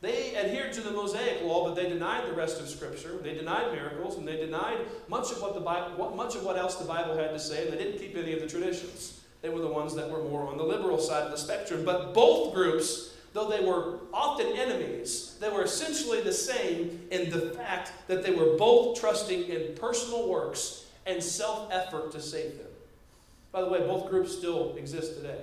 [0.00, 3.18] They adhered to the Mosaic law, but they denied the rest of Scripture.
[3.22, 6.76] They denied miracles, and they denied much of what the Bible, much of what else
[6.76, 9.20] the Bible had to say, and they didn't keep any of the traditions.
[9.42, 11.84] They were the ones that were more on the liberal side of the spectrum.
[11.84, 17.50] But both groups, though they were often enemies, they were essentially the same in the
[17.50, 22.66] fact that they were both trusting in personal works and self effort to save them.
[23.52, 25.40] By the way, both groups still exist today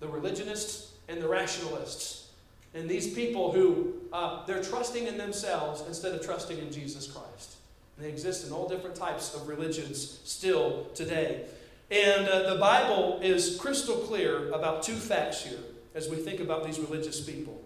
[0.00, 2.27] the religionists and the rationalists.
[2.74, 7.56] And these people who uh, they're trusting in themselves instead of trusting in Jesus Christ.
[7.96, 11.44] And they exist in all different types of religions still today.
[11.90, 15.58] And uh, the Bible is crystal clear about two facts here
[15.94, 17.60] as we think about these religious people.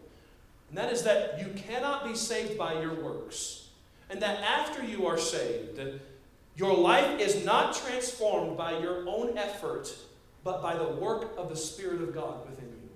[0.69, 3.69] And that is that you cannot be saved by your works.
[4.09, 5.81] And that after you are saved,
[6.57, 9.95] your life is not transformed by your own effort,
[10.45, 12.89] but by the work of the Spirit of God within you.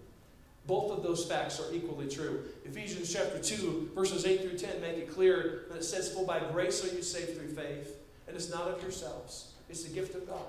[0.67, 2.45] Both of those facts are equally true.
[2.65, 6.41] Ephesians chapter 2, verses 8 through 10 make it clear that it says, For by
[6.53, 10.27] grace are you saved through faith, and it's not of yourselves, it's the gift of
[10.27, 10.47] God.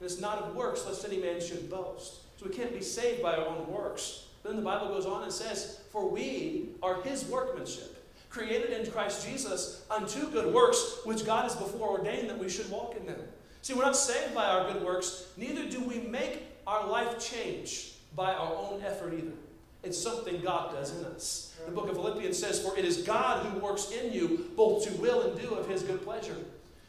[0.00, 2.20] And it's not of works, lest any man should boast.
[2.38, 4.24] So we can't be saved by our own works.
[4.44, 7.98] Then the Bible goes on and says, For we are his workmanship
[8.30, 12.70] created in Christ Jesus unto good works, which God has before ordained that we should
[12.70, 13.20] walk in them.
[13.62, 17.92] See, we're not saved by our good works, neither do we make our life change
[18.14, 19.32] by our own effort either.
[19.82, 21.54] It's something God does in us.
[21.64, 24.92] The book of Philippians says, For it is God who works in you both to
[25.00, 26.36] will and do of his good pleasure.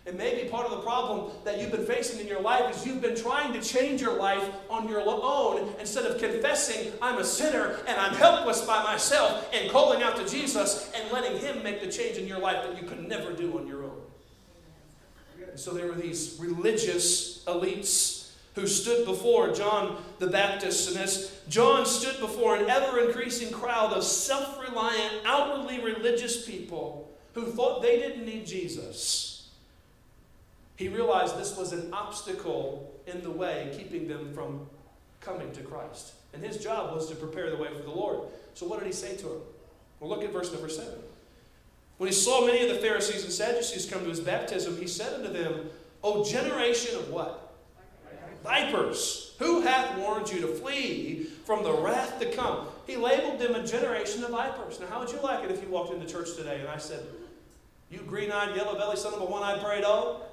[0.06, 3.02] And maybe part of the problem that you've been facing in your life is you've
[3.02, 7.78] been trying to change your life on your own instead of confessing, I'm a sinner
[7.86, 11.91] and I'm helpless by myself, and calling out to Jesus and letting Him make the
[11.91, 14.02] change in your life that you could never do on your own.
[15.56, 18.18] So there were these religious elites
[18.60, 20.89] who stood before John the Baptist.
[20.89, 27.10] And as John stood before an ever increasing crowd of self reliant, outwardly religious people
[27.34, 29.50] who thought they didn't need Jesus,
[30.76, 34.67] he realized this was an obstacle in the way, keeping them from
[35.22, 36.13] coming to Christ.
[36.34, 38.22] And his job was to prepare the way for the Lord.
[38.54, 39.41] So what did he say to him?
[40.00, 40.93] Well, look at verse number 7.
[41.98, 45.13] When he saw many of the Pharisees and Sadducees come to his baptism, he said
[45.13, 45.69] unto them,
[46.02, 47.48] O generation of what?
[48.43, 49.36] Vipers.
[49.39, 52.67] Who hath warned you to flee from the wrath to come?
[52.88, 54.80] He labeled them a generation of vipers.
[54.80, 57.04] Now, how would you like it if you walked into church today and I said,
[57.89, 60.23] You green eyed, yellow belly son of a one eyed prairie dog?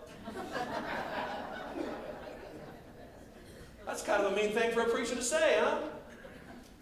[3.86, 5.78] That's kind of a mean thing for a preacher to say, huh?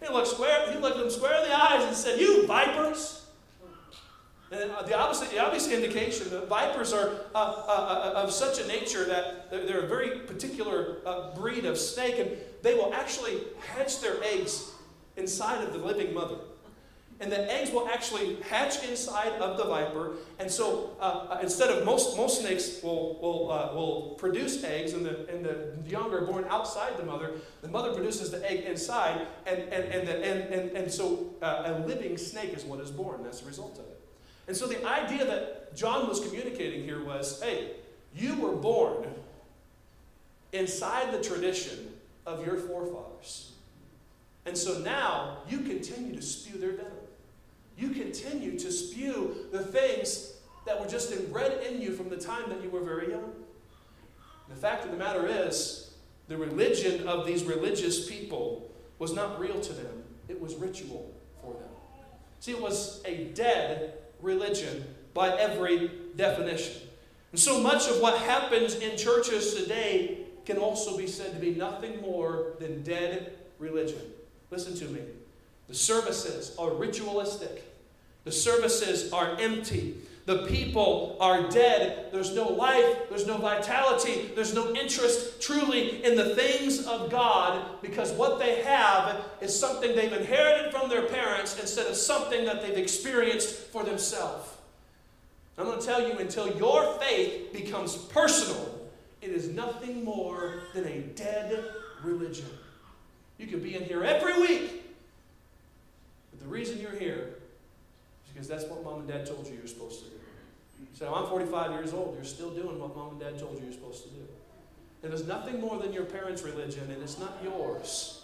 [0.01, 3.24] He looked square, he looked them square in the eyes and said, You vipers!
[4.51, 8.67] And the opposite, the obvious indication that vipers are uh, uh, uh, of such a
[8.67, 12.29] nature that they're a very particular uh, breed of snake, and
[12.61, 14.71] they will actually hatch their eggs
[15.17, 16.35] inside of the living mother.
[17.19, 20.15] And the eggs will actually hatch inside of the viper.
[20.37, 25.05] And so uh, uh, instead of most, most snakes will, will, will produce eggs, and
[25.05, 27.31] the, and the young are born outside the mother,
[27.61, 31.83] the mother produces the egg inside, and, and, and, the, and, and, and so a
[31.87, 33.94] living snake is what is born as a result of it.
[34.47, 37.71] And so the idea that John was communicating here was hey,
[38.15, 39.07] you were born
[40.53, 41.93] inside the tradition
[42.25, 43.51] of your forefathers.
[44.45, 46.91] And so now you continue to spew their venom.
[47.77, 50.33] You continue to spew the things
[50.65, 53.33] that were just inbred in you from the time that you were very young.
[54.49, 55.91] The fact of the matter is,
[56.27, 61.53] the religion of these religious people was not real to them, it was ritual for
[61.53, 61.69] them.
[62.39, 63.93] See, it was a dead
[64.25, 64.83] religion
[65.13, 66.81] by every definition.
[67.31, 71.51] And so much of what happens in churches today can also be said to be
[71.51, 74.01] nothing more than dead religion.
[74.51, 75.01] Listen to me.
[75.67, 77.63] The services are ritualistic,
[78.23, 79.95] the services are empty.
[80.25, 82.07] The people are dead.
[82.11, 83.09] There's no life.
[83.09, 84.31] There's no vitality.
[84.33, 89.95] There's no interest truly in the things of God because what they have is something
[89.95, 94.49] they've inherited from their parents instead of something that they've experienced for themselves.
[95.57, 98.89] I'm going to tell you until your faith becomes personal,
[99.21, 101.63] it is nothing more than a dead
[102.03, 102.49] religion.
[103.37, 104.83] You could be in here every week,
[106.31, 107.35] but the reason you're here
[108.25, 110.14] is because that's what mom and dad told you you're supposed to do.
[110.93, 112.15] So oh, I'm 45 years old.
[112.15, 114.21] You're still doing what mom and dad told you you're supposed to do.
[115.03, 118.23] It is nothing more than your parents' religion, and it's not yours.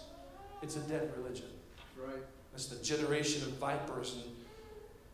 [0.62, 1.48] It's a dead religion.
[1.98, 2.24] Right.
[2.54, 4.16] It's the generation of vipers.
[4.16, 4.36] And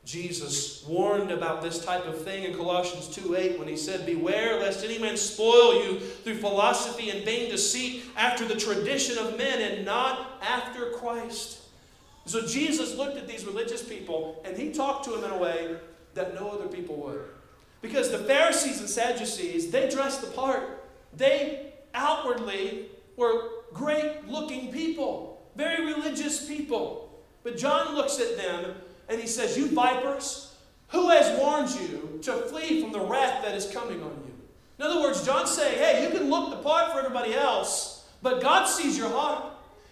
[0.06, 4.86] Jesus warned about this type of thing in Colossians 2:8 when he said, Beware lest
[4.86, 9.86] any man spoil you through philosophy and vain deceit after the tradition of men and
[9.86, 11.60] not after Christ.
[12.26, 15.76] So Jesus looked at these religious people and he talked to them in a way
[16.14, 17.24] that no other people would.
[17.88, 20.84] Because the Pharisees and Sadducees, they dressed the part.
[21.16, 27.24] They outwardly were great looking people, very religious people.
[27.44, 28.76] But John looks at them
[29.08, 30.54] and he says, You vipers,
[30.90, 34.34] who has warned you to flee from the wrath that is coming on you?
[34.80, 38.42] In other words, John's saying, Hey, you can look the part for everybody else, but
[38.42, 39.46] God sees your heart.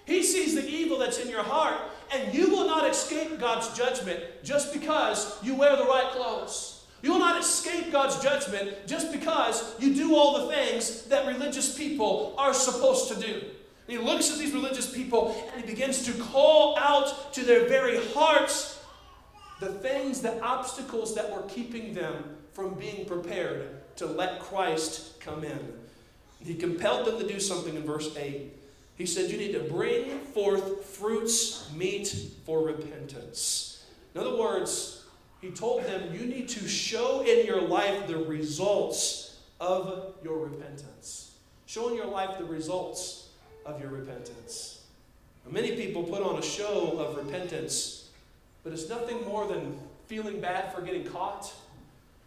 [0.04, 1.80] He sees the evil that's in your heart,
[2.14, 6.75] and you will not escape God's judgment just because you wear the right clothes.
[7.06, 11.78] You will not escape God's judgment just because you do all the things that religious
[11.78, 13.34] people are supposed to do.
[13.34, 13.44] And
[13.86, 18.04] he looks at these religious people and he begins to call out to their very
[18.08, 18.84] hearts
[19.60, 25.44] the things, the obstacles that were keeping them from being prepared to let Christ come
[25.44, 25.60] in.
[26.44, 28.52] He compelled them to do something in verse 8.
[28.98, 32.08] He said, You need to bring forth fruits meet
[32.48, 33.86] for repentance.
[34.16, 34.95] In other words,
[35.46, 41.36] he told them, You need to show in your life the results of your repentance.
[41.68, 43.30] Show in your life the results
[43.66, 44.84] of your repentance.
[45.48, 48.10] Many people put on a show of repentance,
[48.64, 49.78] but it's nothing more than
[50.08, 51.54] feeling bad for getting caught,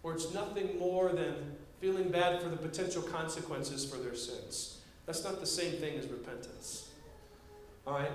[0.04, 1.35] or it's nothing more than
[1.81, 4.79] feeling bad for the potential consequences for their sins.
[5.06, 6.88] That's not the same thing as repentance.
[7.85, 8.12] All right?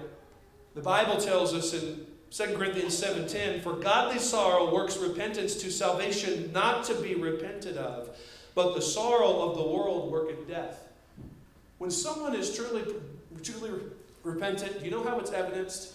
[0.76, 6.52] The Bible tells us in 2 Corinthians 7:10 For godly sorrow works repentance to salvation
[6.52, 8.18] not to be repented of
[8.56, 10.88] but the sorrow of the world worketh death.
[11.78, 12.84] When someone is truly
[13.44, 13.72] truly
[14.24, 15.94] repentant, do you know how it's evidenced?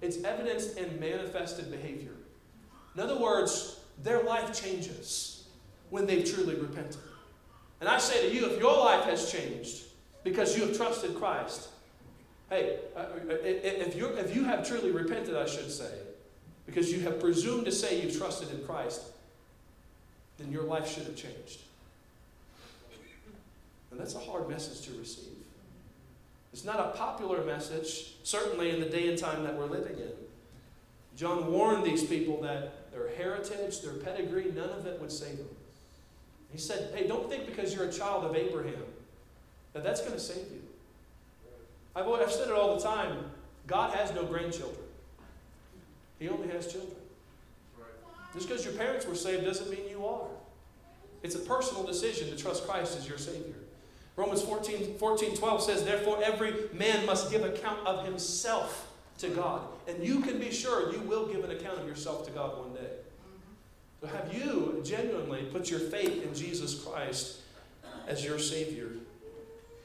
[0.00, 2.12] It's evidenced in manifested behavior.
[2.94, 5.44] In other words, their life changes
[5.90, 7.00] when they've truly repented.
[7.80, 9.84] And I say to you, if your life has changed
[10.22, 11.68] because you have trusted Christ,
[12.50, 13.06] hey, uh, uh,
[13.42, 15.90] if, you if you have truly repented, I should say,
[16.66, 19.02] because you have presumed to say you've trusted in Christ,
[20.38, 21.60] then your life should have changed.
[23.90, 25.28] And that's a hard message to receive.
[26.52, 30.12] It's not a popular message, certainly in the day and time that we're living in.
[31.16, 35.48] John warned these people that their heritage, their pedigree, none of it would save them.
[36.50, 38.74] He said, hey, don't think because you're a child of Abraham
[39.72, 40.62] that that's going to save you.
[41.96, 43.30] I've, I've said it all the time
[43.66, 44.84] God has no grandchildren,
[46.18, 46.96] He only has children.
[48.34, 50.26] Just because your parents were saved doesn't mean you are.
[51.22, 53.54] It's a personal decision to trust Christ as your Savior.
[54.16, 59.62] Romans 14, 14 12 says, Therefore, every man must give account of himself to God.
[59.88, 62.74] And you can be sure you will give an account of yourself to God one
[62.74, 62.90] day.
[64.00, 67.38] So, have you genuinely put your faith in Jesus Christ
[68.06, 68.88] as your Savior?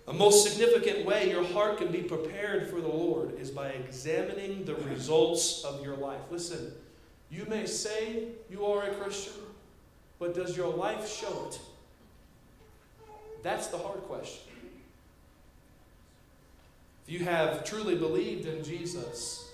[0.10, 4.66] A most significant way your heart can be prepared for the Lord is by examining
[4.66, 6.22] the results of your life.
[6.32, 6.74] Listen,
[7.30, 9.43] you may say you are a Christian,
[10.18, 11.60] but does your life show it?
[13.43, 14.51] That's the hard question.
[17.05, 19.47] If you have truly believed in Jesus,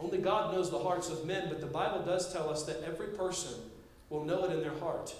[0.00, 3.08] only God knows the hearts of men, but the Bible does tell us that every
[3.08, 3.54] person
[4.08, 5.14] will know it in their heart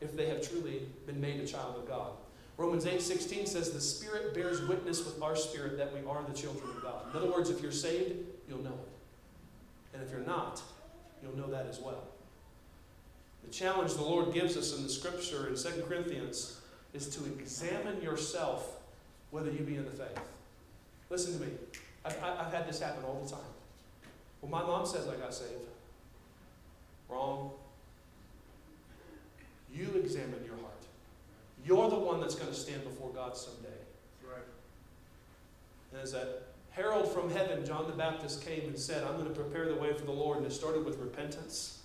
[0.00, 2.12] if they have truly been made a child of God.
[2.60, 6.68] Romans 8:16 says the Spirit bears witness with our spirit that we are the children
[6.68, 7.08] of God.
[7.10, 9.94] In other words, if you're saved, you'll know it.
[9.94, 10.60] And if you're not,
[11.22, 12.04] you'll know that as well.
[13.44, 16.60] The challenge the Lord gives us in the scripture in 2 Corinthians
[16.92, 18.78] is to examine yourself
[19.30, 20.20] whether you be in the faith.
[21.08, 21.52] Listen to me.
[22.04, 23.40] I've, I've had this happen all the time.
[24.42, 25.64] Well, my mom says I got saved.
[27.08, 27.52] Wrong.
[29.72, 30.79] You examine your heart.
[31.64, 33.68] You're the one that's going to stand before God someday.
[34.24, 34.42] Right.
[35.92, 39.34] And as that herald from heaven, John the Baptist came and said, I'm going to
[39.34, 40.38] prepare the way for the Lord.
[40.38, 41.78] And it started with repentance.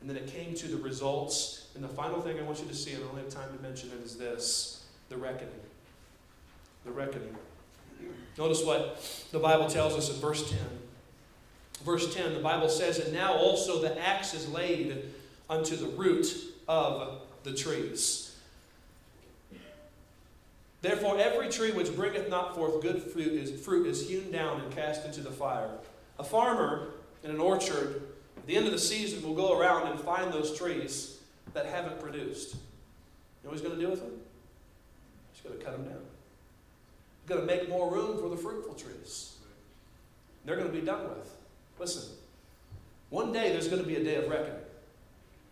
[0.00, 1.68] And then it came to the results.
[1.74, 3.62] And the final thing I want you to see, and I don't have time to
[3.62, 5.52] mention it, is this the reckoning.
[6.84, 7.36] The reckoning.
[8.38, 10.58] Notice what the Bible tells us in verse 10.
[11.84, 15.04] Verse 10, the Bible says, And now also the axe is laid
[15.48, 16.26] unto the root
[16.68, 18.29] of the trees.
[20.82, 24.74] Therefore, every tree which bringeth not forth good fruit is, fruit is hewn down and
[24.74, 25.70] cast into the fire.
[26.18, 26.88] A farmer
[27.22, 28.02] in an orchard
[28.36, 31.18] at the end of the season, we'll go around and find those trees
[31.52, 32.54] that haven't produced.
[32.54, 32.60] You
[33.44, 34.12] know what he's going to do with them?
[35.32, 36.00] He's going to cut them down.
[37.20, 39.36] He's going to make more room for the fruitful trees.
[40.44, 41.30] They're going to be done with.
[41.78, 42.10] Listen,
[43.10, 44.60] one day there's going to be a day of reckoning.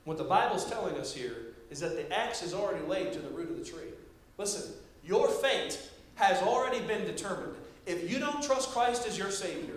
[0.05, 1.37] What the Bible's telling us here
[1.71, 3.91] is that the axe is already laid to the root of the tree.
[4.39, 4.73] Listen,
[5.09, 5.81] your fate
[6.17, 7.55] has already been determined.
[7.87, 9.77] If you don't trust Christ as your Savior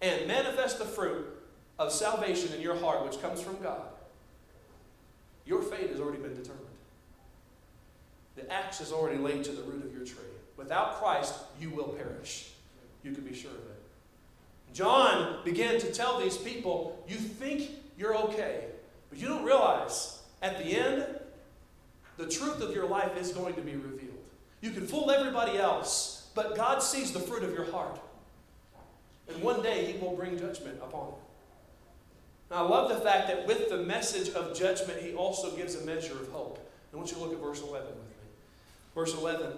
[0.00, 1.26] and manifest the fruit
[1.78, 3.82] of salvation in your heart, which comes from God,
[5.44, 6.64] your fate has already been determined.
[8.36, 10.22] The axe is already laid to the root of your tree.
[10.56, 12.50] Without Christ, you will perish.
[13.02, 13.82] You can be sure of it.
[14.72, 18.66] John began to tell these people, You think you're okay,
[19.10, 21.06] but you don't realize at the end,
[22.16, 24.07] the truth of your life is going to be revealed.
[24.60, 28.00] You can fool everybody else, but God sees the fruit of your heart.
[29.28, 31.14] And one day He will bring judgment upon it.
[32.50, 35.84] Now, I love the fact that with the message of judgment, he also gives a
[35.84, 36.58] measure of hope.
[36.92, 38.02] I want you to look at verse 11 with me.
[38.94, 39.52] Verse 11,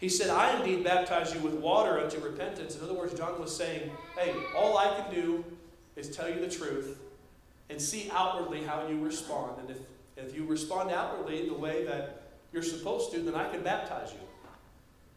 [0.00, 2.76] he said, I indeed baptize you with water unto repentance.
[2.76, 5.44] In other words, John was saying, hey, all I can do
[5.94, 6.98] is tell you the truth
[7.70, 9.60] and see outwardly how you respond.
[9.60, 9.78] And if,
[10.16, 12.22] if you respond outwardly the way that
[12.52, 14.18] you're supposed to, then I can baptize you.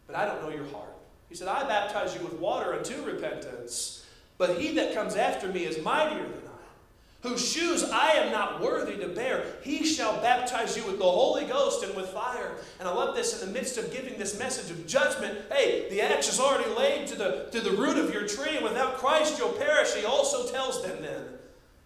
[0.06, 0.94] But I don't know your heart.
[1.28, 4.04] He said, I baptize you with water unto repentance,
[4.38, 8.60] but he that comes after me is mightier than I, whose shoes I am not
[8.60, 12.52] worthy to bear, he shall baptize you with the Holy Ghost and with fire.
[12.78, 15.36] And I love this in the midst of giving this message of judgment.
[15.50, 18.64] Hey, the axe is already laid to the, to the root of your tree, and
[18.64, 19.94] without Christ you'll perish.
[19.94, 21.24] He also tells them then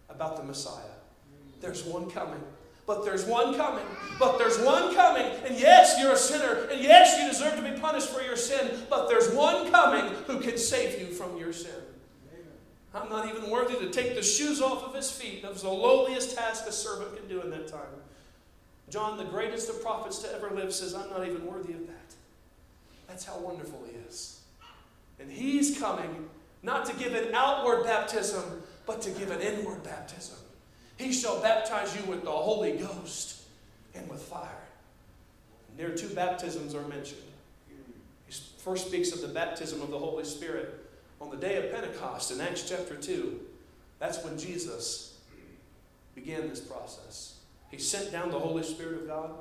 [0.09, 0.83] about the Messiah.
[1.61, 2.43] There's one coming.
[2.91, 3.85] But there's one coming.
[4.19, 5.25] But there's one coming.
[5.45, 6.67] And yes, you're a sinner.
[6.69, 8.69] And yes, you deserve to be punished for your sin.
[8.89, 11.71] But there's one coming who can save you from your sin.
[12.93, 15.41] I'm not even worthy to take the shoes off of his feet.
[15.41, 17.79] That was the lowliest task a servant can do in that time.
[18.89, 22.13] John, the greatest of prophets to ever live, says, I'm not even worthy of that.
[23.07, 24.41] That's how wonderful he is.
[25.17, 26.27] And he's coming
[26.61, 30.39] not to give an outward baptism, but to give an inward baptism.
[31.01, 33.41] He shall baptize you with the Holy Ghost
[33.95, 34.47] and with fire.
[35.69, 37.23] And there, two baptisms are mentioned.
[38.27, 40.79] He first speaks of the baptism of the Holy Spirit
[41.19, 43.39] on the day of Pentecost in Acts chapter 2.
[43.97, 45.17] That's when Jesus
[46.13, 47.39] began this process.
[47.71, 49.31] He sent down the Holy Spirit of God.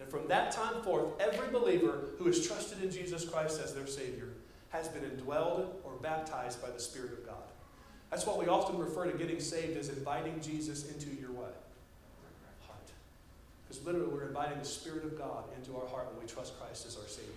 [0.00, 3.86] And from that time forth, every believer who has trusted in Jesus Christ as their
[3.86, 4.30] Savior
[4.70, 7.27] has been indwelled or baptized by the Spirit of God.
[8.10, 11.54] That's what we often refer to getting saved as inviting Jesus into your what?
[12.66, 12.78] Heart.
[13.68, 16.86] Because literally we're inviting the Spirit of God into our heart when we trust Christ
[16.86, 17.32] as our Savior.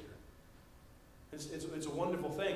[1.34, 2.56] It's, it's, it's a wonderful thing.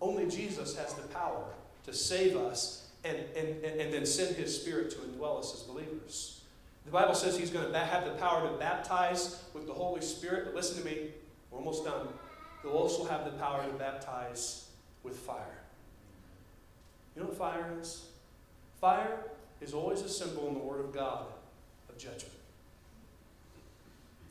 [0.00, 1.44] Only Jesus has the power
[1.86, 6.42] to save us and, and, and then send His Spirit to indwell us as believers.
[6.84, 10.44] The Bible says He's going to have the power to baptize with the Holy Spirit.
[10.46, 11.08] But listen to me,
[11.50, 12.08] we're almost done.
[12.62, 14.68] He'll also have the power to baptize
[15.02, 15.57] with fire.
[17.18, 18.04] You know what fire is?
[18.80, 19.24] Fire
[19.60, 21.26] is always a symbol in the Word of God
[21.88, 22.30] of judgment.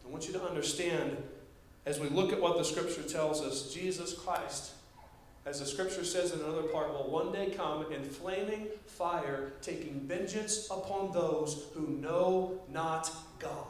[0.06, 1.18] I want you to understand
[1.86, 4.72] as we look at what the Scripture tells us, Jesus Christ,
[5.46, 10.00] as the Scripture says in another part, will one day come in flaming fire, taking
[10.08, 13.66] vengeance upon those who know not God.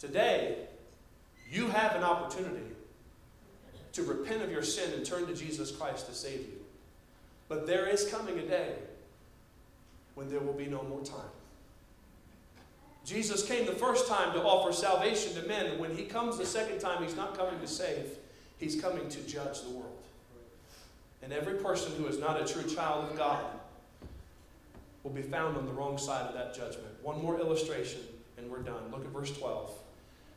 [0.00, 0.66] Today,
[1.48, 2.74] you have an opportunity
[3.92, 6.57] to repent of your sin and turn to Jesus Christ to save you.
[7.48, 8.74] But there is coming a day
[10.14, 11.30] when there will be no more time.
[13.04, 15.66] Jesus came the first time to offer salvation to men.
[15.66, 18.10] and When he comes the second time, he's not coming to save,
[18.58, 19.96] he's coming to judge the world.
[21.22, 23.44] And every person who is not a true child of God
[25.02, 26.88] will be found on the wrong side of that judgment.
[27.02, 28.00] One more illustration,
[28.36, 28.90] and we're done.
[28.92, 29.72] Look at verse 12.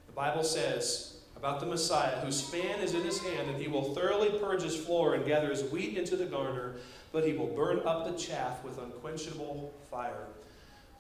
[0.07, 3.93] The Bible says about the Messiah, whose fan is in his hand, and he will
[3.95, 6.75] thoroughly purge his floor and gather his wheat into the garner,
[7.11, 10.27] but he will burn up the chaff with unquenchable fire.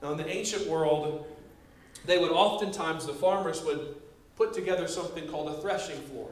[0.01, 1.25] Now, in the ancient world,
[2.05, 3.95] they would oftentimes, the farmers would
[4.35, 6.29] put together something called a threshing floor.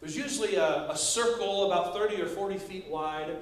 [0.00, 3.36] It was usually a, a, circle about 30 or 40 feet wide,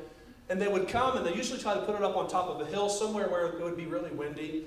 [0.49, 2.61] and they would come and they usually try to put it up on top of
[2.61, 4.66] a hill somewhere where it would be really windy.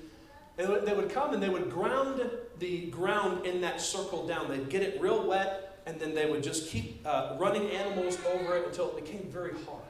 [0.58, 2.20] And they would come and they would ground
[2.58, 4.48] the ground in that circle down.
[4.48, 8.56] They'd get it real wet, and then they would just keep uh, running animals over
[8.56, 9.87] it until it became very hard.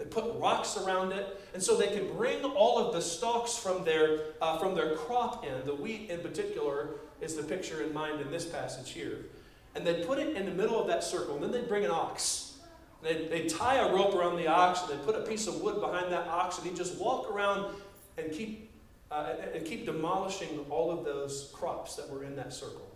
[0.00, 3.84] They put rocks around it, and so they could bring all of the stalks from
[3.84, 5.66] their, uh, from their crop in.
[5.66, 9.26] The wheat, in particular, is the picture in mind in this passage here.
[9.74, 11.90] And they'd put it in the middle of that circle, and then they'd bring an
[11.90, 12.54] ox.
[13.02, 15.82] They'd, they'd tie a rope around the ox, and they'd put a piece of wood
[15.82, 17.74] behind that ox, and he'd just walk around
[18.16, 18.70] and keep,
[19.10, 22.88] uh, and keep demolishing all of those crops that were in that circle.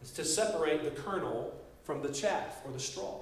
[0.00, 1.52] It's to separate the kernel
[1.82, 3.16] from the chaff or the straw.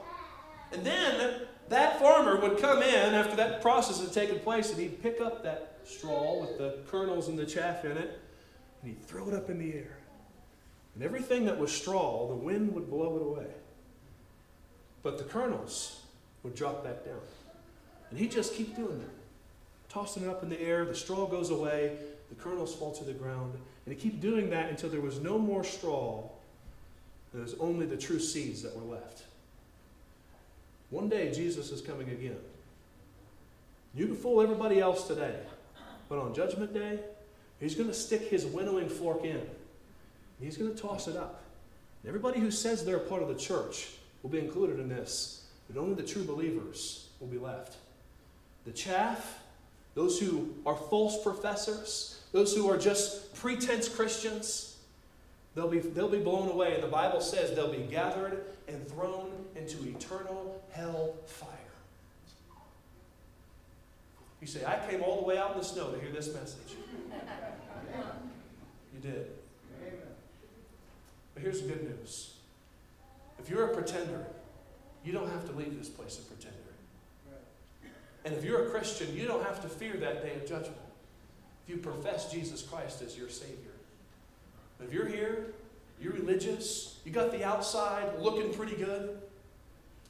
[0.73, 5.03] And then that farmer would come in after that process had taken place and he'd
[5.03, 8.21] pick up that straw with the kernels and the chaff in it
[8.83, 9.99] and he'd throw it up in the air.
[10.95, 13.51] And everything that was straw, the wind would blow it away.
[15.03, 16.03] But the kernels
[16.43, 17.21] would drop back down.
[18.11, 19.15] And he'd just keep doing that.
[19.89, 21.97] Tossing it up in the air, the straw goes away,
[22.29, 23.55] the kernels fall to the ground.
[23.87, 26.29] And he'd keep doing that until there was no more straw.
[27.33, 29.23] There was only the true seeds that were left.
[30.91, 32.39] One day, Jesus is coming again.
[33.95, 35.35] You can fool everybody else today,
[36.09, 37.01] but on Judgment Day,
[37.61, 39.43] He's going to stick His winnowing fork in.
[40.41, 41.43] He's going to toss it up.
[42.03, 43.89] And everybody who says they're a part of the church
[44.23, 47.77] will be included in this, but only the true believers will be left.
[48.65, 49.41] The chaff,
[49.95, 54.77] those who are false professors, those who are just pretense Christians,
[55.55, 56.75] they'll be, they'll be blown away.
[56.75, 61.49] And the Bible says they'll be gathered and thrown into eternal hell fire.
[64.41, 66.77] You say, I came all the way out in the snow to hear this message.
[68.95, 69.27] You did.
[71.35, 72.35] But here's the good news.
[73.39, 74.27] If you're a pretender,
[75.05, 76.57] you don't have to leave this place a pretender.
[78.25, 80.77] And if you're a Christian, you don't have to fear that day of judgment.
[81.65, 83.73] If you profess Jesus Christ as your Savior.
[84.79, 85.55] But if you're here,
[86.01, 89.19] you're religious, you got the outside looking pretty good,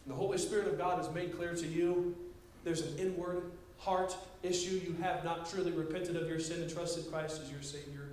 [0.09, 2.17] the Holy Spirit of God has made clear to you
[2.65, 4.81] there's an inward heart issue.
[4.85, 8.09] You have not truly repented of your sin and trusted Christ as your Savior.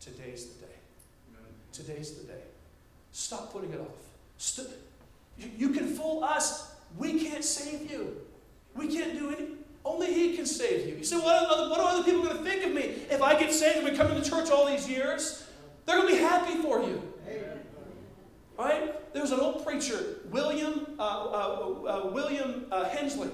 [0.00, 0.72] Today's the day.
[1.72, 2.42] Today's the day.
[3.12, 3.86] Stop putting it off.
[4.38, 4.68] St-
[5.56, 6.74] you, can fool us.
[6.98, 8.16] We can't save you.
[8.74, 9.48] We can't do any.
[9.84, 10.96] Only He can save you.
[10.96, 13.38] You say, what are, what are other people going to think of me if I
[13.38, 15.46] get saved and we come into church all these years?
[15.86, 17.02] They're going to be happy for you.
[18.58, 19.12] Right?
[19.12, 23.30] There was an old preacher, William, uh, uh, uh, William uh, Hensley.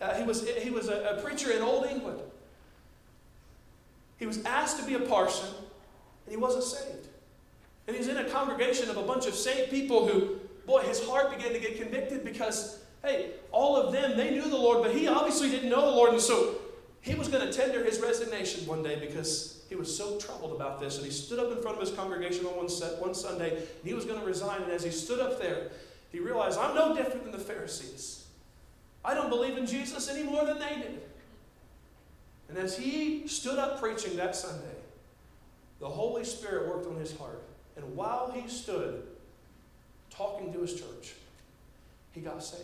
[0.00, 2.20] Uh, he was, he was a, a preacher in Old England.
[4.18, 5.48] He was asked to be a parson,
[6.26, 7.08] and he wasn't saved.
[7.86, 11.36] And he's in a congregation of a bunch of saved people who, boy, his heart
[11.36, 15.06] began to get convicted because, hey, all of them, they knew the Lord, but he
[15.06, 16.12] obviously didn't know the Lord.
[16.12, 16.56] And so
[17.02, 20.80] he was going to tender his resignation one day because he was so troubled about
[20.80, 20.96] this.
[20.96, 23.84] And he stood up in front of his congregation on one, set, one Sunday, and
[23.84, 24.62] he was going to resign.
[24.62, 25.70] And as he stood up there,
[26.14, 28.24] he realized, I'm no different than the Pharisees.
[29.04, 31.00] I don't believe in Jesus any more than they did.
[32.48, 34.76] And as he stood up preaching that Sunday,
[35.80, 37.42] the Holy Spirit worked on his heart.
[37.76, 39.02] And while he stood
[40.08, 41.14] talking to his church,
[42.12, 42.62] he got saved.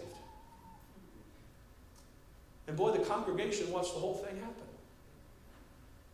[2.68, 4.62] And boy, the congregation watched the whole thing happen.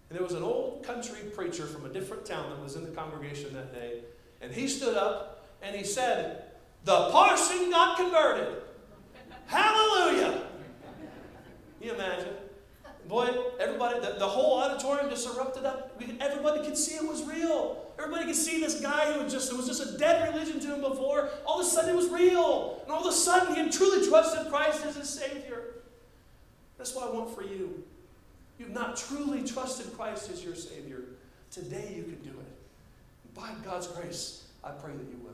[0.09, 2.93] And there was an old country preacher from a different town that was in the
[2.93, 3.99] congregation that day.
[4.41, 6.46] And he stood up and he said,
[6.87, 8.63] The parson got converted.
[9.47, 10.41] Hallelujah.
[11.81, 12.29] Can you imagine?
[13.09, 13.29] Boy,
[13.59, 16.01] everybody, the, the whole auditorium just erupted up.
[16.21, 17.93] Everybody could see it was real.
[17.99, 20.75] Everybody could see this guy who was just, it was just a dead religion to
[20.75, 21.31] him before.
[21.45, 22.79] All of a sudden it was real.
[22.85, 25.63] And all of a sudden he had truly trusted Christ as his Savior.
[26.79, 27.83] That's what I want for you.
[28.61, 31.01] You've not truly trusted Christ as your Savior.
[31.51, 33.35] Today you can do it.
[33.35, 35.26] By God's grace, I pray that you will.